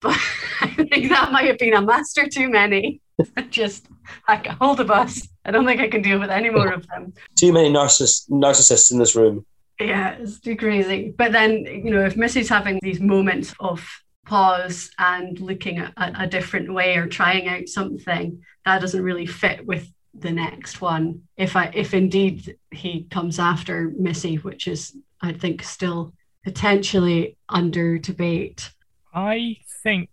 [0.00, 0.18] but
[0.62, 3.02] I think that might have been a master too many.
[3.50, 3.86] Just
[4.26, 5.28] like a hold of us.
[5.44, 7.12] I don't think I can deal with any more of them.
[7.38, 9.44] Too many narciss- narcissists in this room.
[9.78, 11.12] Yeah, it's too crazy.
[11.16, 13.86] But then, you know, if Missy's having these moments of
[14.32, 19.66] pause and looking at a, different way or trying out something, that doesn't really fit
[19.66, 21.20] with the next one.
[21.36, 26.14] If I if indeed he comes after Missy, which is I think still
[26.44, 28.70] potentially under debate.
[29.12, 30.08] I think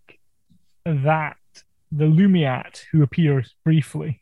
[0.84, 1.38] that
[1.90, 4.20] the Lumiat, who appears briefly,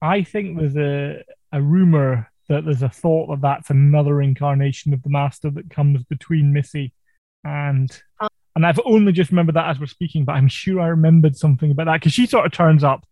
[0.00, 5.02] I think there's a, a rumor that there's a thought that that's another incarnation of
[5.02, 6.94] the Master that comes between Missy
[7.42, 8.00] and.
[8.20, 11.36] Oh, And I've only just remembered that as we're speaking, but I'm sure I remembered
[11.36, 13.04] something about that because she sort of turns up,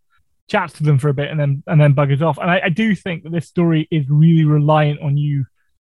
[0.49, 2.39] chats to them for a bit, and then and then buggers off.
[2.39, 5.47] And I, I do think that this story is really reliant on you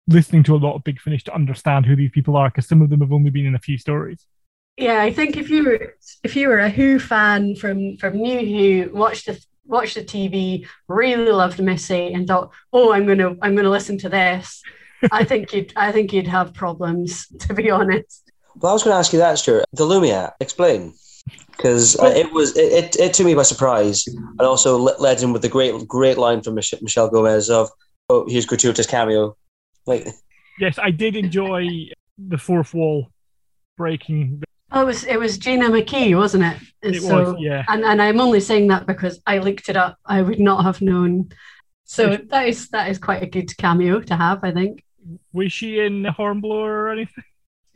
[0.06, 2.82] listening to a lot of Big Finish to understand who these people are, because some
[2.82, 4.26] of them have only been in a few stories.
[4.76, 8.38] Yeah, I think if you were if you were a Who fan from from New
[8.38, 13.56] Who, watched the watched the TV, really loved Missy, and thought, "Oh, I'm gonna I'm
[13.56, 14.62] gonna listen to this."
[15.12, 18.27] I think you'd I think you'd have problems, to be honest.
[18.60, 19.64] Well, I was going to ask you that, Stuart.
[19.72, 20.94] The Lumia, explain.
[21.50, 25.32] Because uh, it was it, it, it took me by surprise, and also led in
[25.32, 27.68] with the great great line from Mich- Michelle Gomez of,
[28.08, 29.36] "Oh, here's gratuitous cameo."
[29.84, 30.06] Like,
[30.60, 31.68] Yes, I did enjoy
[32.16, 33.10] the fourth wall
[33.76, 34.42] breaking.
[34.70, 36.56] Oh, it was it was Gina McKee, wasn't it?
[36.82, 37.64] And It was, yeah.
[37.68, 39.98] And and I'm only saying that because I looked it up.
[40.06, 41.30] I would not have known.
[41.84, 44.84] So that is that is quite a good cameo to have, I think.
[45.32, 47.24] Was she in the Hornblower or anything?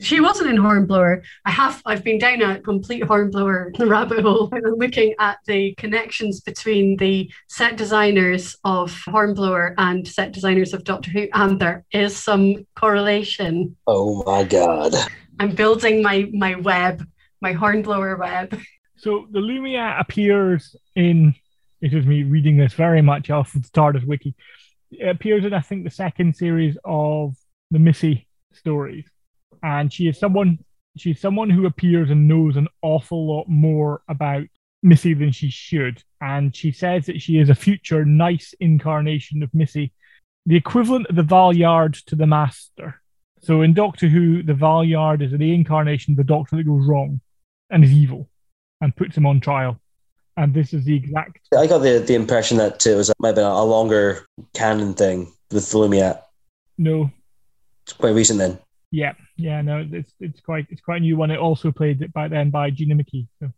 [0.00, 1.22] She wasn't in Hornblower.
[1.44, 6.96] I have I've been down a complete Hornblower rabbit hole looking at the connections between
[6.96, 12.66] the set designers of Hornblower and set designers of Doctor Who, and there is some
[12.74, 13.76] correlation.
[13.86, 14.94] oh my god!
[15.38, 17.06] I'm building my my web,
[17.40, 18.58] my Hornblower web.
[18.96, 21.34] So the Lumiat appears in.
[21.80, 24.34] It was me reading this very much off of the TARDIS wiki.
[24.92, 27.34] It appears in I think the second series of
[27.72, 29.04] the Missy stories,
[29.62, 30.58] and she is someone.
[30.96, 34.44] She's someone who appears and knows an awful lot more about
[34.82, 39.54] Missy than she should, and she says that she is a future nice incarnation of
[39.54, 39.92] Missy,
[40.44, 43.00] the equivalent of the Valeyard to the Master.
[43.40, 47.20] So in Doctor Who, the Valeyard is the incarnation of the Doctor that goes wrong
[47.70, 48.28] and is evil
[48.80, 49.80] and puts him on trial.
[50.36, 51.40] And this is the exact.
[51.56, 55.32] I got the the impression that it was might have been a longer canon thing
[55.50, 56.22] with the Lumiat.
[56.78, 57.10] No,
[57.84, 58.58] It's quite recent then.
[58.92, 61.30] Yeah, yeah, no, it's it's quite it's quite a new one.
[61.30, 63.26] It also played by then by Gina McKee.
[63.40, 63.50] So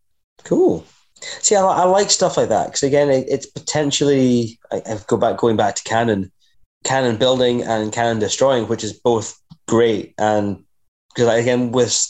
[0.44, 0.86] Cool.
[1.20, 5.16] See, I, I like stuff like that because again, it, it's potentially I, I go
[5.16, 6.30] back going back to canon,
[6.84, 10.14] canon building and canon destroying, which is both great.
[10.18, 10.64] And
[11.14, 12.06] because again, with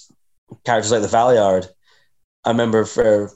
[0.65, 1.67] characters like the Valeyard,
[2.45, 3.31] I remember for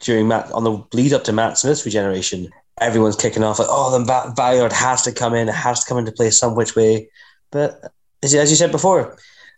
[0.00, 2.48] during Matt on the lead up to Matt Smith's regeneration,
[2.80, 5.88] everyone's kicking off like, "Oh, the Va- Valeyard has to come in, it has to
[5.88, 7.08] come into play some which way."
[7.52, 9.16] But as, you- said before,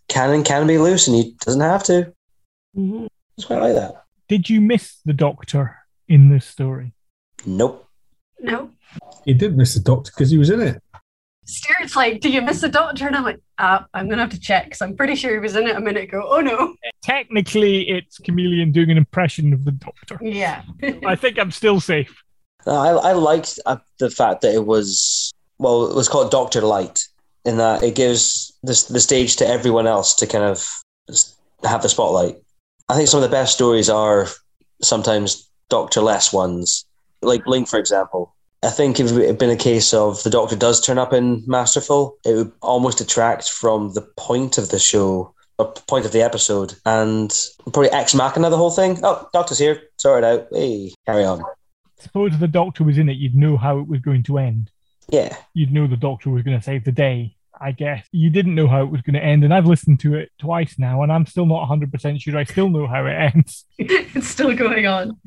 [0.09, 2.13] canon can be loose, and he doesn't have to.
[2.75, 4.05] That's quite like that.
[4.29, 5.77] Did you miss the Doctor
[6.09, 6.93] in this story?
[7.47, 7.87] Nope.
[8.41, 8.71] No.
[9.25, 10.83] He did miss the doctor because he was in it.
[11.45, 14.41] Stuart's like, "Do you miss the Doctor?" And I'm like, "Ah, I'm gonna have to
[14.41, 16.75] check because I'm pretty sure he was in it a minute ago." Oh no.
[17.03, 20.19] Technically, it's Kamelion doing an impression of the Doctor.
[20.23, 20.63] Yeah.
[21.07, 22.23] I think I'm still safe.
[22.67, 26.61] No, I, I liked uh, the fact that it was well, it was called Doctor
[26.63, 27.03] Light,
[27.45, 30.67] in that it gives this the stage to everyone else to kind of
[31.65, 32.37] have the spotlight.
[32.89, 34.27] I think some of the best stories are
[34.83, 36.85] sometimes Doctor less ones,
[37.23, 38.35] like Blink, for example.
[38.63, 41.43] I think if it had been a case of the Doctor does turn up in
[41.47, 46.23] Masterful, it would almost detract from the point of the show or point of the
[46.23, 48.99] episode, and probably ex machina the whole thing.
[49.03, 50.49] Oh, Doctor's here, sort it out.
[50.53, 51.43] Hey, carry on.
[51.99, 54.71] Suppose the Doctor was in it, you'd know how it was going to end.
[55.11, 55.37] Yeah.
[55.55, 57.37] You'd know the Doctor was going to save the day.
[57.61, 60.15] I guess you didn't know how it was going to end, and I've listened to
[60.15, 63.67] it twice now, and I'm still not 100% sure I still know how it ends.
[63.79, 65.19] it's still going on.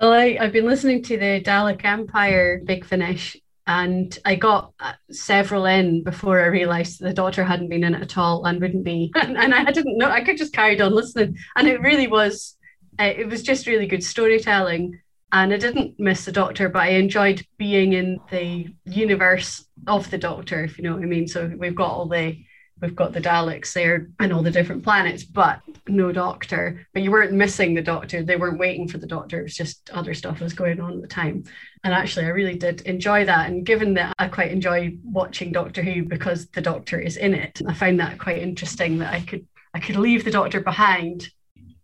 [0.00, 4.94] Well, I, I've been listening to the Dalek Empire Big Finish, and I got uh,
[5.10, 8.84] several in before I realised the Doctor hadn't been in it at all and wouldn't
[8.84, 9.12] be.
[9.22, 11.36] And, and I didn't know, I could just carried on listening.
[11.56, 12.56] And it really was,
[12.98, 15.00] uh, it was just really good storytelling.
[15.32, 20.18] And I didn't miss the Doctor, but I enjoyed being in the universe of the
[20.18, 21.26] Doctor, if you know what I mean.
[21.26, 22.36] So we've got all the
[22.82, 26.84] we've got the Daleks there and all the different planets, but no Doctor.
[26.92, 28.22] But you weren't missing the Doctor.
[28.22, 29.40] They weren't waiting for the Doctor.
[29.40, 31.44] It was just other stuff was going on at the time.
[31.84, 33.48] And actually, I really did enjoy that.
[33.48, 37.62] And given that I quite enjoy watching Doctor Who because the Doctor is in it,
[37.66, 41.30] I find that quite interesting that I could I could leave the Doctor behind,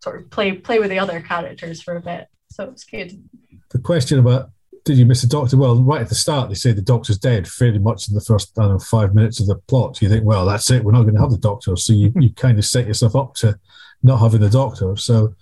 [0.02, 2.26] sort of play play with the other characters for a bit.
[2.50, 3.22] So it's good.
[3.70, 4.50] The question about
[4.84, 5.56] did you miss the doctor?
[5.56, 8.58] Well, right at the start, they say the doctor's dead fairly much in the first,
[8.58, 10.00] I know, five minutes of the plot.
[10.00, 10.82] You think, well, that's it.
[10.82, 11.76] We're not going to have the doctor.
[11.76, 13.58] So you, you kind of set yourself up to
[14.02, 14.96] not having the doctor.
[14.96, 15.34] So,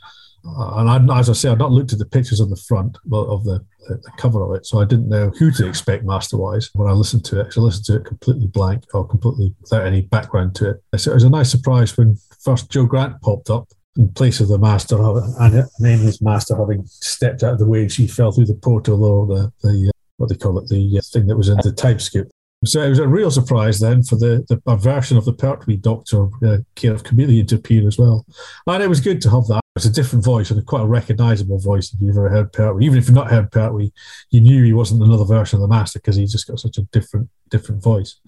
[0.44, 2.96] uh, and I, as I say, I've not looked at the pictures on the front
[3.12, 4.66] of the, the, the cover of it.
[4.66, 7.52] So I didn't know who to expect master-wise when I listened to it.
[7.52, 11.00] So I listened to it completely blank or completely without any background to it.
[11.00, 14.48] So it was a nice surprise when first Jo Grant popped up in place of
[14.48, 18.46] the master, and Amy's master having stepped out of the way, and she fell through
[18.46, 21.48] the portal or the, the uh, what they call it, the uh, thing that was
[21.48, 22.28] in the time skip.
[22.64, 25.76] So it was a real surprise then for the, the a version of the Pertwee
[25.76, 28.24] Doctor, uh, of Kamelion, to appear as well.
[28.66, 29.60] And it was good to have that.
[29.76, 32.86] It's a different voice and a quite a recognisable voice if you've ever heard Pertwee.
[32.86, 33.92] Even if you've not heard Pertwee,
[34.30, 36.82] you knew he wasn't another version of the Master because he just got such a
[36.92, 38.18] different different voice.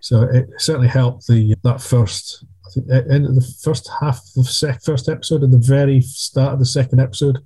[0.00, 4.44] So it certainly helped the that first I think in the first half of the
[4.44, 7.38] sec- first episode, at the very start of the second episode,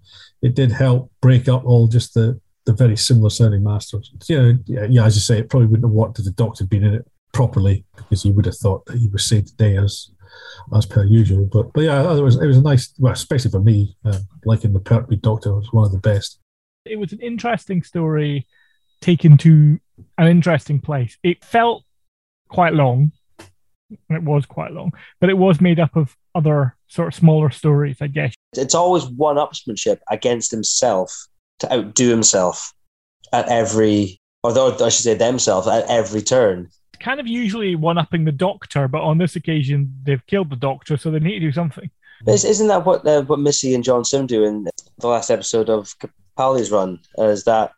[0.42, 4.12] it did help break up all just the the very similar sounding masters.
[4.28, 5.04] Yeah, yeah, yeah.
[5.04, 7.06] As you say, it probably wouldn't have worked if the Doctor had been in it
[7.32, 10.10] properly because he would have thought that he was saved today as
[10.74, 11.46] as per usual.
[11.46, 14.72] But but yeah, it was it was a nice, well, especially for me, uh, liking
[14.72, 16.38] the Pertwee Doctor was one of the best.
[16.84, 18.46] It was an interesting story
[19.00, 19.78] taken to
[20.18, 21.16] an interesting place.
[21.22, 21.84] It felt
[22.48, 23.12] quite long,
[24.08, 27.50] and it was quite long, but it was made up of other sort of smaller
[27.50, 28.34] stories, I guess.
[28.56, 31.26] It's always one upsmanship against himself
[31.60, 32.72] to outdo himself
[33.32, 36.68] at every, or I should say themselves at every turn.
[36.98, 40.96] Kind of usually one upping the doctor, but on this occasion they've killed the doctor,
[40.96, 41.90] so they need to do something.
[42.26, 44.68] Isn't that what uh, what Missy and John Simm do in
[44.98, 45.94] the last episode of
[46.36, 46.98] Capaldi's run?
[47.16, 47.72] Is that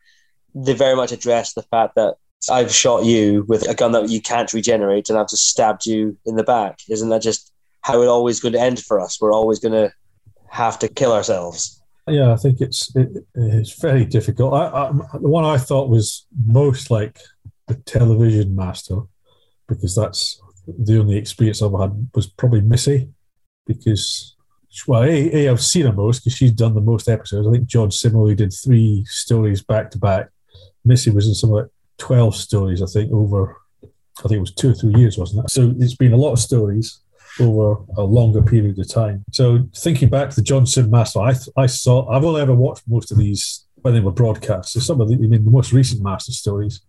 [0.54, 2.16] they very much address the fact that
[2.51, 6.16] I've shot you with a gun that you can't regenerate, and I've just stabbed you
[6.26, 6.80] in the back.
[6.88, 9.20] Isn't that just how it always going to end for us?
[9.20, 9.93] We're always going to
[10.51, 11.80] have to kill ourselves.
[12.09, 14.55] Yeah, I think it's it, it's very difficult.
[14.55, 14.90] I, I,
[15.20, 17.20] the one I thought was most like
[17.68, 19.01] the television master,
[19.68, 23.09] because that's the only experience I've had was probably Missy,
[23.66, 24.34] because
[24.86, 27.47] well, a, a I've seen her most because she's done the most episodes.
[27.47, 30.28] I think John Simmerly did three stories back to back.
[30.84, 31.70] Missy was in some of like
[32.07, 33.40] twelve stories, I think, over
[34.18, 35.50] I think it was two or three years, wasn't it?
[35.50, 37.00] So it's been a lot of stories
[37.40, 39.24] over a longer period of time.
[39.32, 39.44] So
[39.84, 43.12] thinking back to the John Simm Master, I, I saw I've only ever watched most
[43.12, 44.72] of these when they were broadcast.
[44.72, 46.82] So some of the I mean the most recent Master stories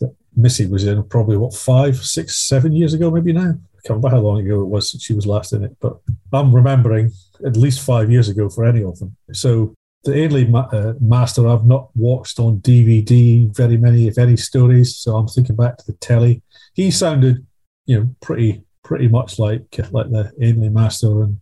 [0.00, 3.52] that Missy was in probably what five, six, seven years ago, maybe now.
[3.52, 5.94] I can't remember how long ago it was since she was last in it, but
[6.32, 7.12] I'm remembering
[7.46, 9.16] at least five years ago for any of them.
[9.32, 9.74] So
[10.06, 14.96] the Ainley ma- uh, Master, I've not watched on DVD very many, if any, stories.
[14.96, 16.42] So I'm thinking back to the telly.
[16.74, 17.46] He sounded,
[17.86, 21.40] you know, pretty pretty much like like the Ainley Master, and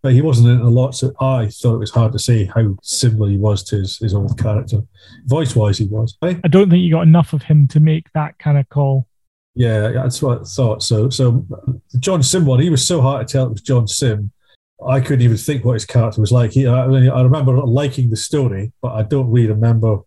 [0.00, 0.94] but he wasn't in a lot.
[0.94, 4.14] So I thought it was hard to say how similar he was to his, his
[4.14, 4.82] old character.
[5.26, 6.16] Voice wise, he was.
[6.22, 9.08] I don't think you got enough of him to make that kind of call.
[9.56, 10.82] Yeah, that's what I thought.
[10.82, 11.46] So, so
[12.00, 14.32] John Simm one, he was so hard to tell it was John Simm.
[14.86, 16.52] I couldn't even think what his character was like.
[16.52, 19.98] He, I, I remember liking the story, but I don't really remember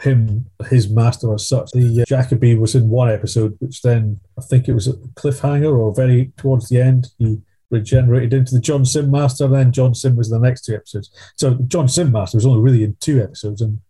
[0.00, 1.70] him, his master as such.
[1.72, 5.76] The uh, Jacobi was in one episode, which then I think it was a cliffhanger
[5.76, 7.08] or very towards the end.
[7.18, 7.40] He
[7.70, 10.74] regenerated into the John Simm Master, and then John Simm was in the next two
[10.74, 11.10] episodes.
[11.36, 13.80] So John Simm Master was only really in two episodes, and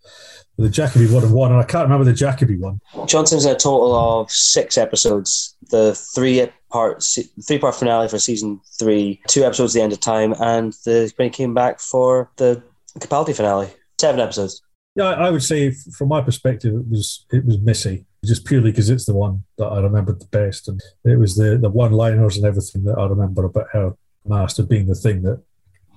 [0.57, 2.81] the Jacobi one and one, and I can't remember the Jacobi one.
[3.07, 5.57] John Simm's a total of six episodes.
[5.71, 7.05] The three part
[7.47, 11.13] three part finale for season three, two episodes at the end of time, and the
[11.17, 12.63] when he came back for the
[12.99, 13.69] Capaldi finale,
[14.01, 14.63] seven episodes.
[14.95, 18.89] Yeah, I would say from my perspective, it was it was Missy just purely because
[18.89, 22.37] it's the one that I remembered the best, and it was the the one liners
[22.37, 23.93] and everything that I remember about her
[24.25, 25.43] master being the thing that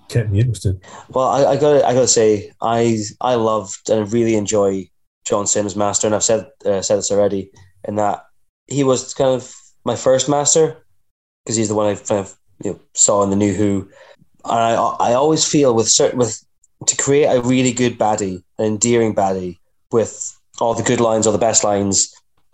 [0.10, 0.82] kept me interested.
[1.10, 4.90] Well, I, I got I got to say, I I loved and really enjoy
[5.26, 7.52] John Simm's Master, and I've said uh, said this already,
[7.88, 8.26] in that
[8.68, 9.54] he was kind of
[9.86, 10.84] my first master
[11.44, 13.90] because he's the one I kind of you know, saw in the New Who.
[14.44, 16.44] And I I always feel with certain with
[16.88, 19.60] to create a really good baddie, an endearing baddie
[19.92, 22.14] with all the good lines, all the best lines,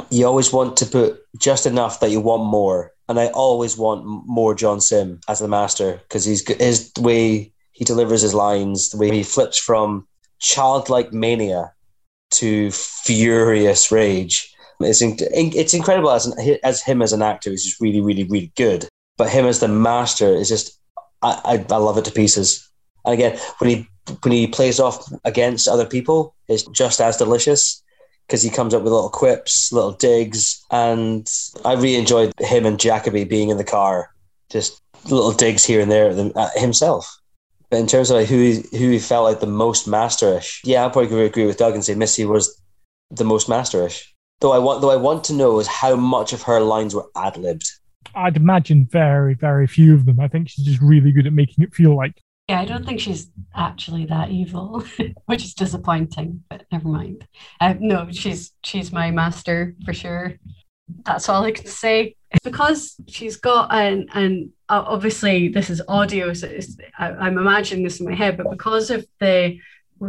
[0.10, 2.92] you always want to put just enough that you want more.
[3.08, 7.86] And I always want more John Simm as the master because he's his way he
[7.86, 10.08] delivers his lines, the way he flips from
[10.40, 11.74] childlike mania
[12.32, 14.51] to furious rage.
[14.84, 17.50] It's in, it's incredible as an, as him as an actor.
[17.50, 18.88] He's just really, really, really good.
[19.18, 20.80] But him as the master is just
[21.22, 22.68] I, I, I love it to pieces.
[23.06, 23.88] And again, when he
[24.22, 27.82] when he plays off against other people, it's just as delicious
[28.28, 31.30] because he comes up with little quips, little digs, and
[31.66, 34.10] I really enjoyed him and Jacobi being in the car,
[34.50, 37.14] just little digs here and there at himself.
[37.70, 40.86] But in terms of like who he, who he felt like the most masterish, yeah,
[40.86, 42.62] I probably agree with Doug and say Missy was
[43.10, 44.04] the most masterish.
[44.42, 47.06] Though I want, though I want to know is how much of her lines were
[47.16, 47.70] ad libbed.
[48.14, 50.20] I'd imagine very, very few of them.
[50.20, 52.22] I think she's just really good at making it feel like
[52.52, 54.84] yeah, I don't think she's actually that evil,
[55.26, 56.44] which is disappointing.
[56.50, 57.26] But never mind.
[57.62, 60.34] Uh, no, she's she's my master for sure.
[61.06, 62.18] That's all I can say.
[62.44, 66.50] Because she's got an and obviously this is audio, so
[67.00, 68.36] I, I'm imagining this in my head.
[68.36, 69.58] But because of the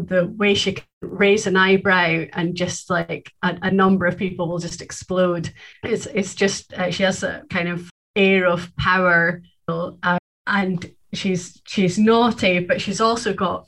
[0.00, 4.48] the way she can raise an eyebrow and just like a, a number of people
[4.48, 5.52] will just explode.
[5.84, 11.60] It's it's just uh, she has a kind of air of power uh, and she's
[11.66, 13.66] she's naughty, but she's also got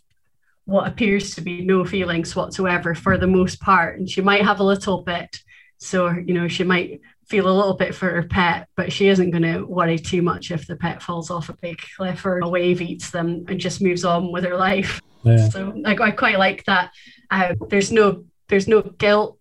[0.65, 3.99] what appears to be no feelings whatsoever for the most part.
[3.99, 5.39] And she might have a little bit.
[5.79, 9.31] So, you know, she might feel a little bit for her pet, but she isn't
[9.31, 12.49] going to worry too much if the pet falls off a big cliff or a
[12.49, 15.01] wave eats them and just moves on with her life.
[15.23, 15.49] Yeah.
[15.49, 16.91] So I, I quite like that.
[17.31, 19.39] Uh, there's no there's no guilt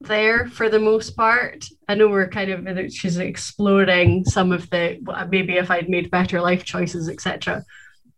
[0.00, 1.64] there for the most part.
[1.88, 6.40] I know we're kind of she's exploring some of the maybe if I'd made better
[6.40, 7.64] life choices, etc.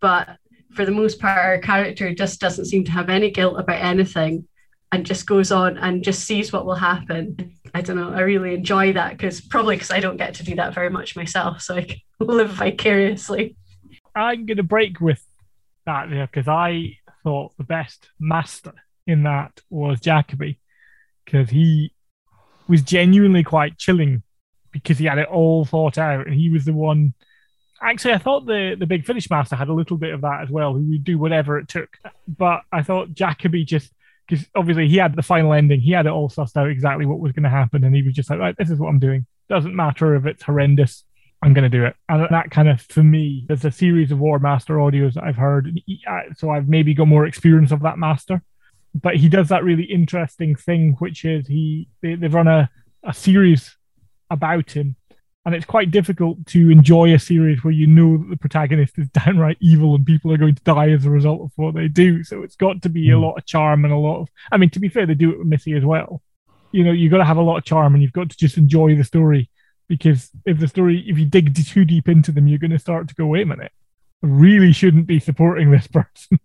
[0.01, 0.37] But
[0.75, 4.47] for the most part, our character just doesn't seem to have any guilt about anything
[4.93, 7.55] and just goes on and just sees what will happen.
[7.75, 8.13] I don't know.
[8.13, 11.17] I really enjoy that because probably because I don't get to do that very much
[11.17, 13.57] myself, so I can live vicariously.
[14.15, 15.23] I'm going to break with
[15.87, 18.73] that there because I thought the best master
[19.07, 20.59] in that was Jacobi
[21.25, 21.93] because he
[22.69, 24.23] was genuinely quite chilling
[24.73, 27.15] because he had it all thought out and he was the one.
[27.81, 30.51] Actually, I thought the, the Big Finish Master had a little bit of that as
[30.51, 31.89] well, who would do whatever it took.
[32.27, 33.93] But I thought Jacobi just
[34.29, 37.21] because obviously he had the final ending, he had it all sussed out exactly what
[37.21, 39.27] was going to happen, and he was just like, right, this is what I'm doing.
[39.49, 41.05] Doesn't matter if it's horrendous.
[41.43, 41.95] I'm going to do it.
[42.09, 45.37] And that kind of, for me, there's a series of War Master audios that I've
[45.37, 45.81] heard.
[46.37, 48.43] So I've maybe got more experience of that master.
[48.95, 52.69] But he does that really interesting thing, which is he they, they've run a,
[53.05, 53.77] a series
[54.31, 54.97] about him
[55.45, 59.09] and it's quite difficult to enjoy a series where you know that the protagonist is
[59.25, 62.23] downright evil and people are going to die as a result of what they do.
[62.25, 63.23] So it's got to be a hmm.
[63.23, 64.29] lot of charm and a lot of.
[64.53, 66.23] I mean, to be fair, they do it with Missy as well.
[66.73, 68.59] You know, you've got to have a lot of charm and you've got to just
[68.59, 69.49] enjoy the story
[69.89, 73.09] because if the story, if you dig too deep into them, you're going to start
[73.09, 73.73] to go, wait a minute,
[74.23, 76.39] I really shouldn't be supporting this person.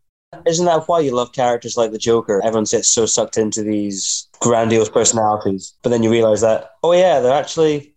[0.48, 2.41] Isn't that why you love characters like the Joker?
[2.44, 7.20] Everyone gets so sucked into these grandiose personalities, but then you realize that, oh yeah,
[7.20, 7.93] they're actually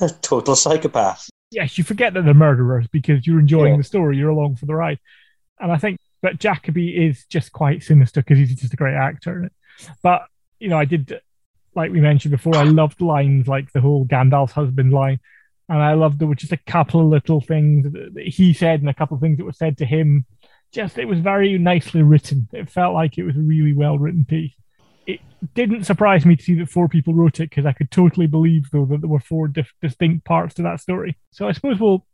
[0.00, 1.28] a total psychopath.
[1.50, 3.78] Yes, you forget that they're murderers because you're enjoying yeah.
[3.78, 4.16] the story.
[4.16, 4.98] You're along for the ride.
[5.60, 9.50] And I think that Jacobi is just quite sinister because he's just a great actor.
[10.02, 10.22] But,
[10.58, 11.20] you know, I did,
[11.74, 15.20] like we mentioned before, I loved lines like the whole Gandalf's husband line.
[15.68, 18.88] And I loved there were just a couple of little things that he said and
[18.88, 20.24] a couple of things that were said to him.
[20.72, 22.48] Just, it was very nicely written.
[22.52, 24.54] It felt like it was a really well written piece
[25.06, 25.20] it
[25.54, 28.70] didn't surprise me to see that four people wrote it because I could totally believe
[28.70, 31.16] though that there were four dif- distinct parts to that story.
[31.30, 32.06] So I suppose we'll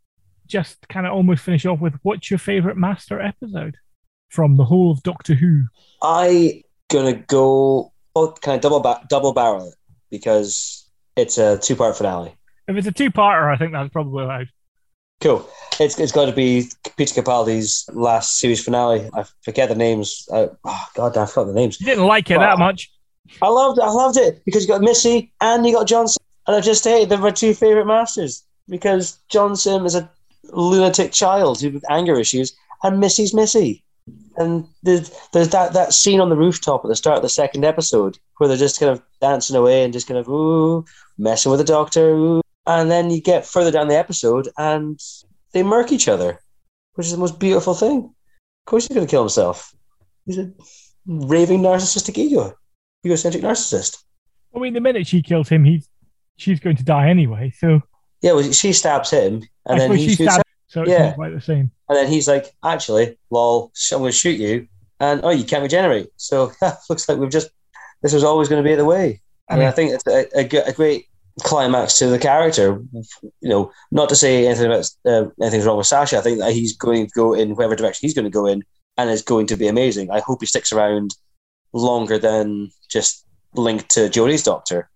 [0.47, 3.77] just kind of almost finish off with what's your favorite master episode
[4.29, 5.65] from the whole of Doctor Who?
[6.01, 9.75] I gonna go oh, kind of double ba- double barrel it
[10.09, 12.35] because it's a two part finale.
[12.67, 14.49] If it's a two parter, I think that's probably allowed.
[15.21, 15.47] Cool.
[15.79, 19.09] It's, it's got to be Peter Capaldi's last series finale.
[19.13, 20.27] I forget the names.
[20.31, 20.55] Oh
[20.95, 21.79] God, I forgot the names.
[21.79, 22.91] You didn't like it but that much.
[23.41, 23.83] I loved it.
[23.83, 26.83] I loved it because you got Missy and you got John Simm, and I just
[26.83, 30.09] hate they're my two favorite masters because John Simm is a
[30.51, 33.83] lunatic child with anger issues, and Missy's Missy.
[34.37, 37.65] And there's, there's that, that scene on the rooftop at the start of the second
[37.65, 40.85] episode where they're just kind of dancing away and just kind of ooh,
[41.17, 44.99] messing with the doctor, ooh, and then you get further down the episode and
[45.53, 46.39] they murk each other,
[46.93, 47.97] which is the most beautiful thing.
[47.97, 49.73] Of course, he's going to kill himself.
[50.27, 50.51] He's a
[51.07, 52.53] raving narcissistic ego,
[53.03, 54.03] egocentric narcissist.
[54.55, 55.89] I mean, the minute she kills him, he's
[56.37, 57.51] she's going to die anyway.
[57.57, 57.81] So
[58.21, 60.33] yeah, well, she stabs him, and I then he she shoots.
[60.33, 61.13] Stabs, so it's yeah.
[61.13, 61.71] quite the same.
[61.89, 64.67] And then he's like, "Actually, lol, I'm going to shoot you."
[64.99, 66.09] And oh, you can't regenerate.
[66.17, 66.51] So
[66.89, 67.49] looks like we've just
[68.03, 69.21] this was always going to be the way.
[69.49, 71.08] I mean, I think it's a, a, a great
[71.39, 72.81] climax to the character.
[73.41, 76.17] You know, not to say anything about uh, anything's wrong with Sacha.
[76.17, 78.63] I think that he's going to go in whatever direction he's going to go in,
[78.97, 80.11] and is going to be amazing.
[80.11, 81.15] I hope he sticks around
[81.73, 84.89] longer than just linked to Jodie's Doctor.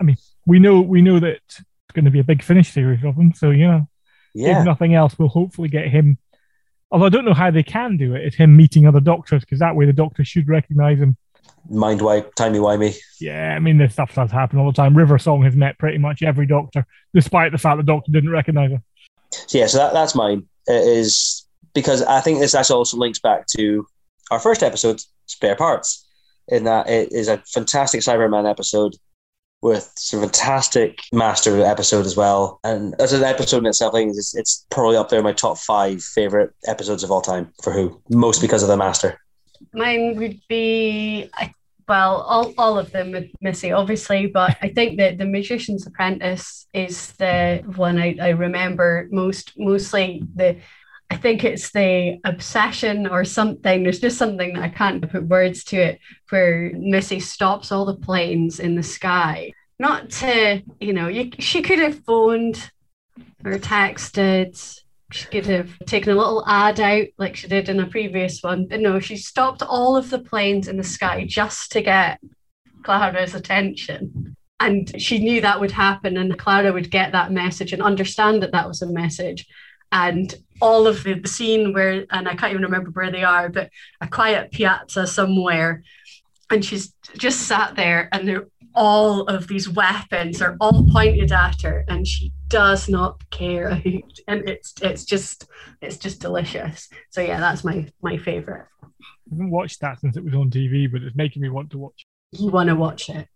[0.00, 0.16] I mean,
[0.46, 3.32] we know we know that it's going to be a big finish series of them.
[3.34, 3.88] so you know,
[4.34, 4.60] yeah.
[4.60, 6.18] if nothing else, we'll hopefully get him.
[6.90, 9.58] Although I don't know how they can do it, it's him meeting other doctors because
[9.58, 11.16] that way the doctor should recognize him
[11.70, 12.96] mind wipe, timey wimey.
[13.20, 14.96] Yeah, I mean, this stuff does happen all the time.
[14.96, 18.70] River Song has met pretty much every doctor, despite the fact the doctor didn't recognize
[18.70, 18.82] her.
[19.32, 20.46] So yeah, so that, that's mine.
[20.66, 23.86] It is because I think this actually also links back to
[24.30, 26.06] our first episode, Spare Parts,
[26.48, 28.96] in that it is a fantastic Cyberman episode
[29.62, 32.60] with some fantastic Master episode as well.
[32.62, 35.32] And as an episode in itself, I think it's, it's probably up there in my
[35.32, 39.20] top five favorite episodes of all time for Who, most because of the Master.
[39.72, 41.30] Mine would be,
[41.88, 47.12] well, all, all of them Missy, obviously, but I think that The Magician's Apprentice is
[47.12, 50.58] the one I, I remember most, mostly the
[51.08, 53.82] I think it's the obsession or something.
[53.82, 57.94] There's just something that I can't put words to it where Missy stops all the
[57.94, 59.52] planes in the sky.
[59.78, 62.70] Not to, you know, you, she could have phoned
[63.44, 64.80] or texted
[65.12, 68.66] she could have taken a little ad out like she did in a previous one.
[68.66, 72.20] But no, she stopped all of the planes in the sky just to get
[72.82, 74.36] Clara's attention.
[74.58, 78.52] And she knew that would happen, and Clara would get that message and understand that
[78.52, 79.46] that was a message.
[79.92, 83.48] And all of the, the scene where, and I can't even remember where they are,
[83.50, 85.82] but a quiet piazza somewhere,
[86.50, 91.62] and she's just sat there, and they're all of these weapons are all pointed at
[91.62, 95.48] her, and she does not care a hoot, and it's it's just
[95.80, 96.88] it's just delicious.
[97.10, 98.66] So yeah, that's my my favorite.
[98.82, 98.88] I
[99.30, 102.06] haven't watched that since it was on TV, but it's making me want to watch.
[102.32, 103.28] You want to watch it?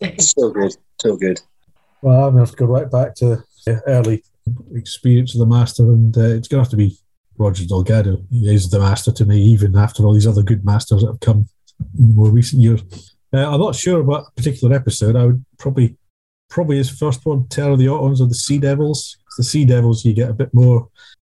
[0.00, 1.40] It's so good, so good.
[2.02, 4.22] Well, I'm gonna have to go right back to the early
[4.74, 6.96] experience of the master, and uh, it's gonna have to be
[7.36, 8.18] Roger Delgado.
[8.30, 11.20] He is the master to me, even after all these other good masters that have
[11.20, 11.48] come
[11.98, 12.82] in more recent years.
[13.32, 15.16] Uh, I'm not sure about a particular episode.
[15.16, 15.96] I would probably
[16.48, 19.16] probably his first one, Terror of the Autons or the Sea Devils.
[19.36, 20.88] The Sea Devils, you get a bit more.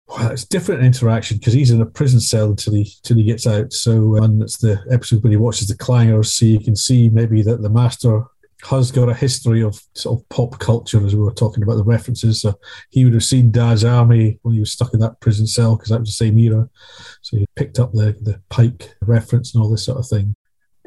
[0.08, 3.46] Well, it's different interaction because he's in a prison cell until he till he gets
[3.46, 3.74] out.
[3.74, 7.42] So, and it's the episode when he watches the clangers, so you can see maybe
[7.44, 8.24] that the master
[8.64, 11.84] has got a history of sort of pop culture, as we were talking about the
[11.84, 12.42] references.
[12.42, 12.58] So
[12.90, 15.90] he would have seen Dad's Army when he was stuck in that prison cell because
[15.90, 16.70] that was the same era.
[17.22, 20.34] So he picked up the the Pike reference and all this sort of thing.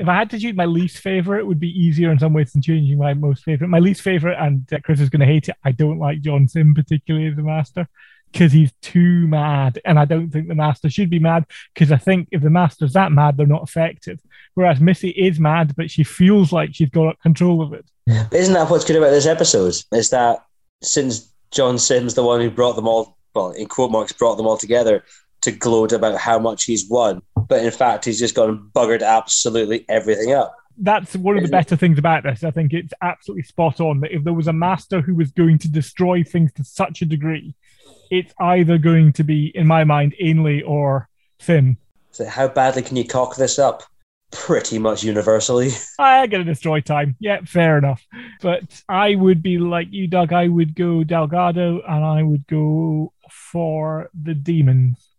[0.01, 2.53] If I had to choose my least favorite, it would be easier in some ways
[2.53, 3.68] than changing my most favorite.
[3.68, 5.57] My least favorite, and uh, Chris is going to hate it.
[5.62, 7.86] I don't like John Simm particularly as a master
[8.32, 11.44] because he's too mad, and I don't think the master should be mad
[11.74, 14.20] because I think if the master's that mad, they're not effective.
[14.55, 17.84] Whereas Missy is mad, but she feels like she's got control of it.
[18.07, 19.74] But isn't that what's good about this episode?
[19.92, 20.46] Is that
[20.82, 24.46] since John Simm's, the one who brought them all, well, in quote marks, brought them
[24.46, 25.05] all together
[25.43, 29.03] to gloat about how much he's won, but in fact, he's just gone and buggered
[29.03, 30.55] absolutely everything up.
[30.76, 32.43] That's one of the better things about this.
[32.43, 35.59] I think it's absolutely spot on that if there was a master who was going
[35.59, 37.55] to destroy things to such a degree,
[38.11, 41.76] it's either going to be, in my mind, Ainley or Finn.
[42.12, 43.82] So, how badly can you cock this up?
[44.32, 45.70] Pretty much universally.
[45.99, 47.16] I get a destroy time.
[47.18, 48.05] Yeah, fair enough.
[48.41, 50.32] But I would be like you, Doug.
[50.32, 55.10] I would go Delgado and I would go for the demons.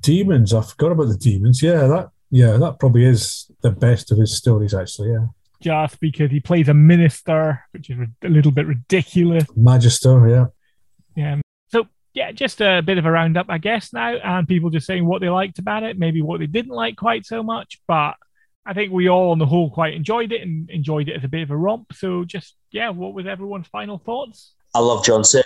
[0.00, 1.62] Demons, I forgot about the demons.
[1.62, 5.12] Yeah, that yeah, that probably is the best of his stories, actually.
[5.12, 5.26] Yeah,
[5.60, 9.44] Just because he plays a minister, which is a little bit ridiculous.
[9.56, 10.28] Magister.
[10.28, 10.46] Yeah,
[11.16, 11.40] Yeah.
[11.68, 15.04] So yeah, just a bit of a roundup, I guess now, and people just saying
[15.04, 18.14] what they liked about it, maybe what they didn't like quite so much, but
[18.64, 21.28] I think we all, on the whole, quite enjoyed it and enjoyed it as a
[21.28, 21.92] bit of a romp.
[21.94, 24.52] So just yeah, what was everyone's final thoughts?
[24.74, 25.42] I love John Simm.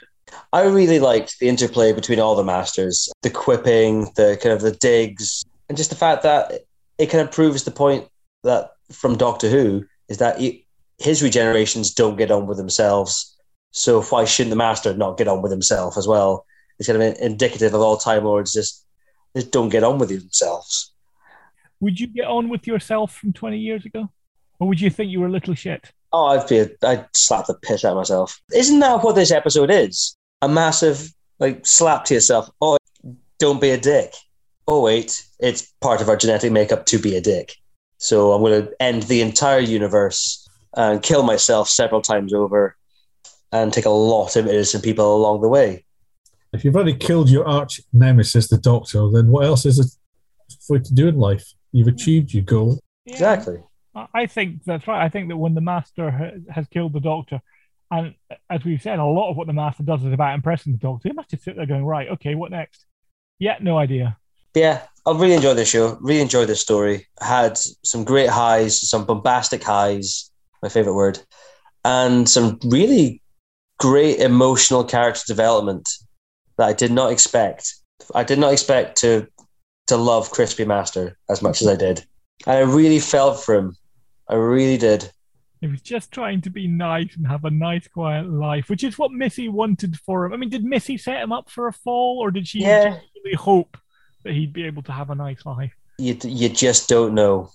[0.52, 4.72] I really liked the interplay between all the masters, the quipping, the kind of the
[4.72, 6.62] digs, and just the fact that
[6.98, 8.08] it kind of proves the point
[8.42, 10.66] that from Doctor Who is that he,
[10.98, 13.36] his regenerations don't get on with themselves.
[13.72, 16.46] So why shouldn't the master not get on with himself as well?
[16.78, 18.84] It's kind of indicative of all Time Lords just
[19.34, 20.92] just don't get on with themselves.
[21.80, 24.08] Would you get on with yourself from 20 years ago?
[24.60, 25.92] Or would you think you were a little shit?
[26.16, 28.40] Oh, I'd be I'd slap the piss out of myself.
[28.54, 30.16] Isn't that what this episode is?
[30.42, 32.48] A massive like slap to yourself.
[32.60, 32.78] Oh,
[33.40, 34.14] don't be a dick.
[34.68, 37.56] Oh wait, it's part of our genetic makeup to be a dick.
[37.98, 42.76] So I'm going to end the entire universe and kill myself several times over,
[43.50, 45.84] and take a lot of innocent people along the way.
[46.52, 49.86] if you've already killed your arch nemesis, the Doctor, then what else is it
[50.66, 51.44] for you to do in life?
[51.72, 52.78] You've achieved your goal.
[53.06, 53.58] Exactly.
[53.94, 55.04] I- think that's right.
[55.04, 57.40] I think that when the master ha- has killed the doctor,
[57.90, 58.14] and
[58.50, 61.08] as we've said, a lot of what the master does is about impressing the doctor.
[61.08, 62.86] He must just sit there going, right, okay, what next?
[63.38, 64.16] Yeah, no idea.
[64.54, 65.98] Yeah, I really enjoyed this show.
[66.00, 67.06] Really enjoyed this story.
[67.20, 70.30] Had some great highs, some bombastic highs,
[70.62, 71.18] my favorite word,
[71.84, 73.20] and some really
[73.78, 75.90] great emotional character development
[76.56, 77.74] that I did not expect.
[78.14, 79.26] I did not expect to
[79.86, 82.06] to love Crispy Master as much as I did.
[82.46, 83.76] And I really felt for him.
[84.28, 85.10] I really did.
[85.60, 88.98] He was just trying to be nice and have a nice, quiet life, which is
[88.98, 90.32] what Missy wanted for him.
[90.32, 92.98] I mean, did Missy set him up for a fall, or did she Yeah.
[93.24, 93.78] really hope
[94.24, 95.72] that he'd be able to have a nice life?
[95.98, 97.50] You you just don't know.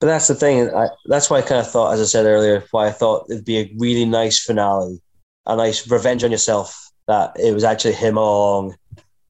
[0.00, 0.74] But that's the thing.
[0.74, 3.44] I, that's why I kind of thought, as I said earlier, why I thought it'd
[3.44, 4.98] be a really nice finale,
[5.44, 8.76] a nice revenge on yourself that it was actually him all along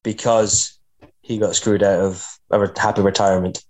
[0.03, 0.79] because
[1.21, 3.63] he got screwed out of a happy retirement.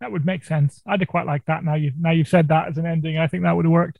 [0.00, 0.82] That would make sense.
[0.86, 1.64] I'd quite like that.
[1.64, 3.18] Now you've now you've said that as an ending.
[3.18, 3.98] I think that would have worked.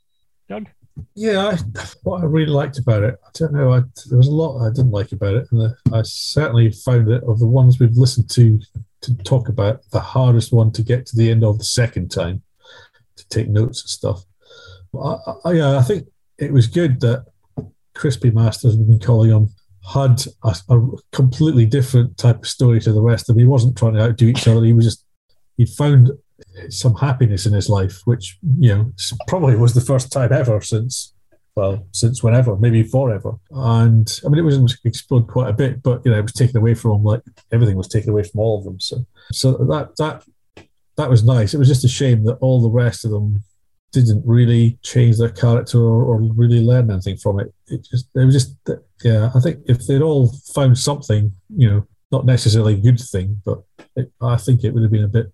[0.49, 0.66] Doug,
[1.14, 1.57] Yeah, I,
[2.03, 4.70] what I really liked about it, I don't know, I, there was a lot I
[4.70, 8.61] didn't like about it, and I certainly found it of the ones we've listened to
[9.03, 12.42] to talk about the hardest one to get to the end of the second time
[13.16, 14.24] to take notes and stuff.
[14.94, 16.07] I, I, yeah, I think
[16.38, 17.24] it was good that
[17.94, 19.51] Crispy Masters, we've been calling
[19.92, 23.40] had a, a completely different type of story to the rest of them.
[23.40, 24.64] He wasn't trying to outdo each other.
[24.64, 25.05] He was just
[25.57, 26.11] he found
[26.69, 28.93] some happiness in his life, which you know
[29.29, 31.15] probably was the first time ever since
[31.57, 33.33] well since whenever, maybe forever.
[33.51, 36.59] And I mean, it was explored quite a bit, but you know, it was taken
[36.59, 38.79] away from him like everything was taken away from all of them.
[38.79, 40.23] So, so that that
[40.97, 41.55] that was nice.
[41.55, 43.43] It was just a shame that all the rest of them
[43.93, 47.53] didn't really change their character or, or really learn anything from it.
[47.69, 48.57] It just it was just
[49.03, 49.31] yeah.
[49.35, 53.63] I think if they'd all found something, you know, not necessarily a good thing, but
[53.97, 55.33] it, I think it would have been a bit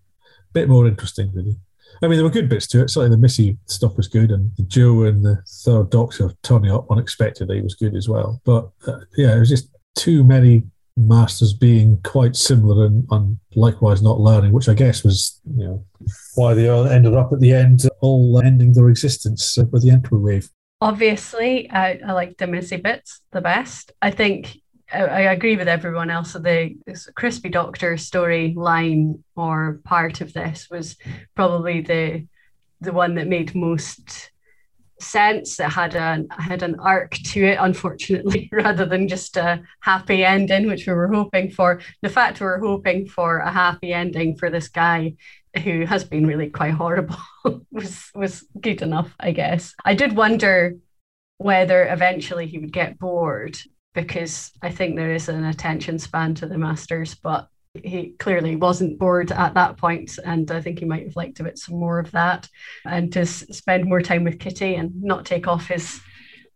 [0.53, 1.57] bit more interesting, really.
[2.03, 2.91] I mean, there were good bits to it.
[2.91, 6.91] Certainly, the Missy stuff was good, and the Jo and the third Doctor turning up
[6.91, 8.41] unexpectedly was good as well.
[8.45, 10.65] But uh, yeah, it was just too many
[10.97, 15.85] masters being quite similar and, and likewise not learning, which I guess was you know
[16.35, 20.17] why they all ended up at the end all ending their existence with the Entropy
[20.17, 20.51] wave.
[20.81, 23.93] Obviously, I, I like the Missy bits the best.
[24.03, 24.59] I think
[24.93, 26.33] I, agree with everyone else.
[26.35, 26.77] that the
[27.15, 30.97] Crispy Doctor storyline or part of this was
[31.35, 32.27] probably the
[32.81, 34.31] the one that made most
[35.01, 35.59] sense.
[35.61, 40.67] It had an had an arc to it, unfortunately, rather than just a happy ending,
[40.67, 41.81] which we were hoping for.
[42.03, 45.15] The fact we were hoping for a happy ending for this guy
[45.63, 47.17] who has been really quite horrible
[47.71, 49.75] was was good enough, I guess.
[49.85, 50.77] I did wonder
[51.39, 53.59] whether eventually he would get bored
[53.95, 58.99] because I think there is an attention span to the Masters, but he clearly wasn't
[58.99, 61.99] bored at that point, and I think he might have liked a bit some more
[61.99, 62.49] of that,
[62.85, 66.01] and to spend more time with Kitty and not take off his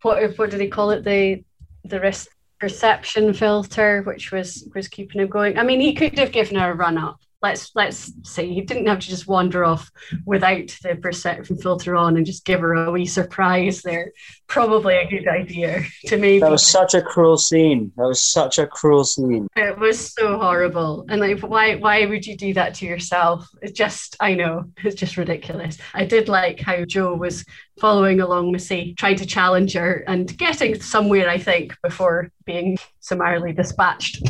[0.02, 1.44] what what did he call it the
[1.84, 2.28] the risk
[2.60, 5.58] perception filter, which was was keeping him going.
[5.58, 8.86] I mean, he could have given her a run up let's let's say he didn't
[8.86, 9.90] have to just wander off
[10.24, 14.12] without the perception filter on and just give her a wee surprise there.
[14.48, 16.40] Probably a good idea to me.
[16.40, 17.92] That was such a cruel scene.
[17.96, 19.46] That was such a cruel scene.
[19.56, 21.06] It was so horrible.
[21.08, 23.48] And like why why would you do that to yourself?
[23.62, 25.78] It's just i know it's just ridiculous.
[25.94, 27.44] I did like how jo was
[27.78, 33.52] following along missy trying to challenge her and getting somewhere i think before being summarily
[33.52, 34.22] dispatched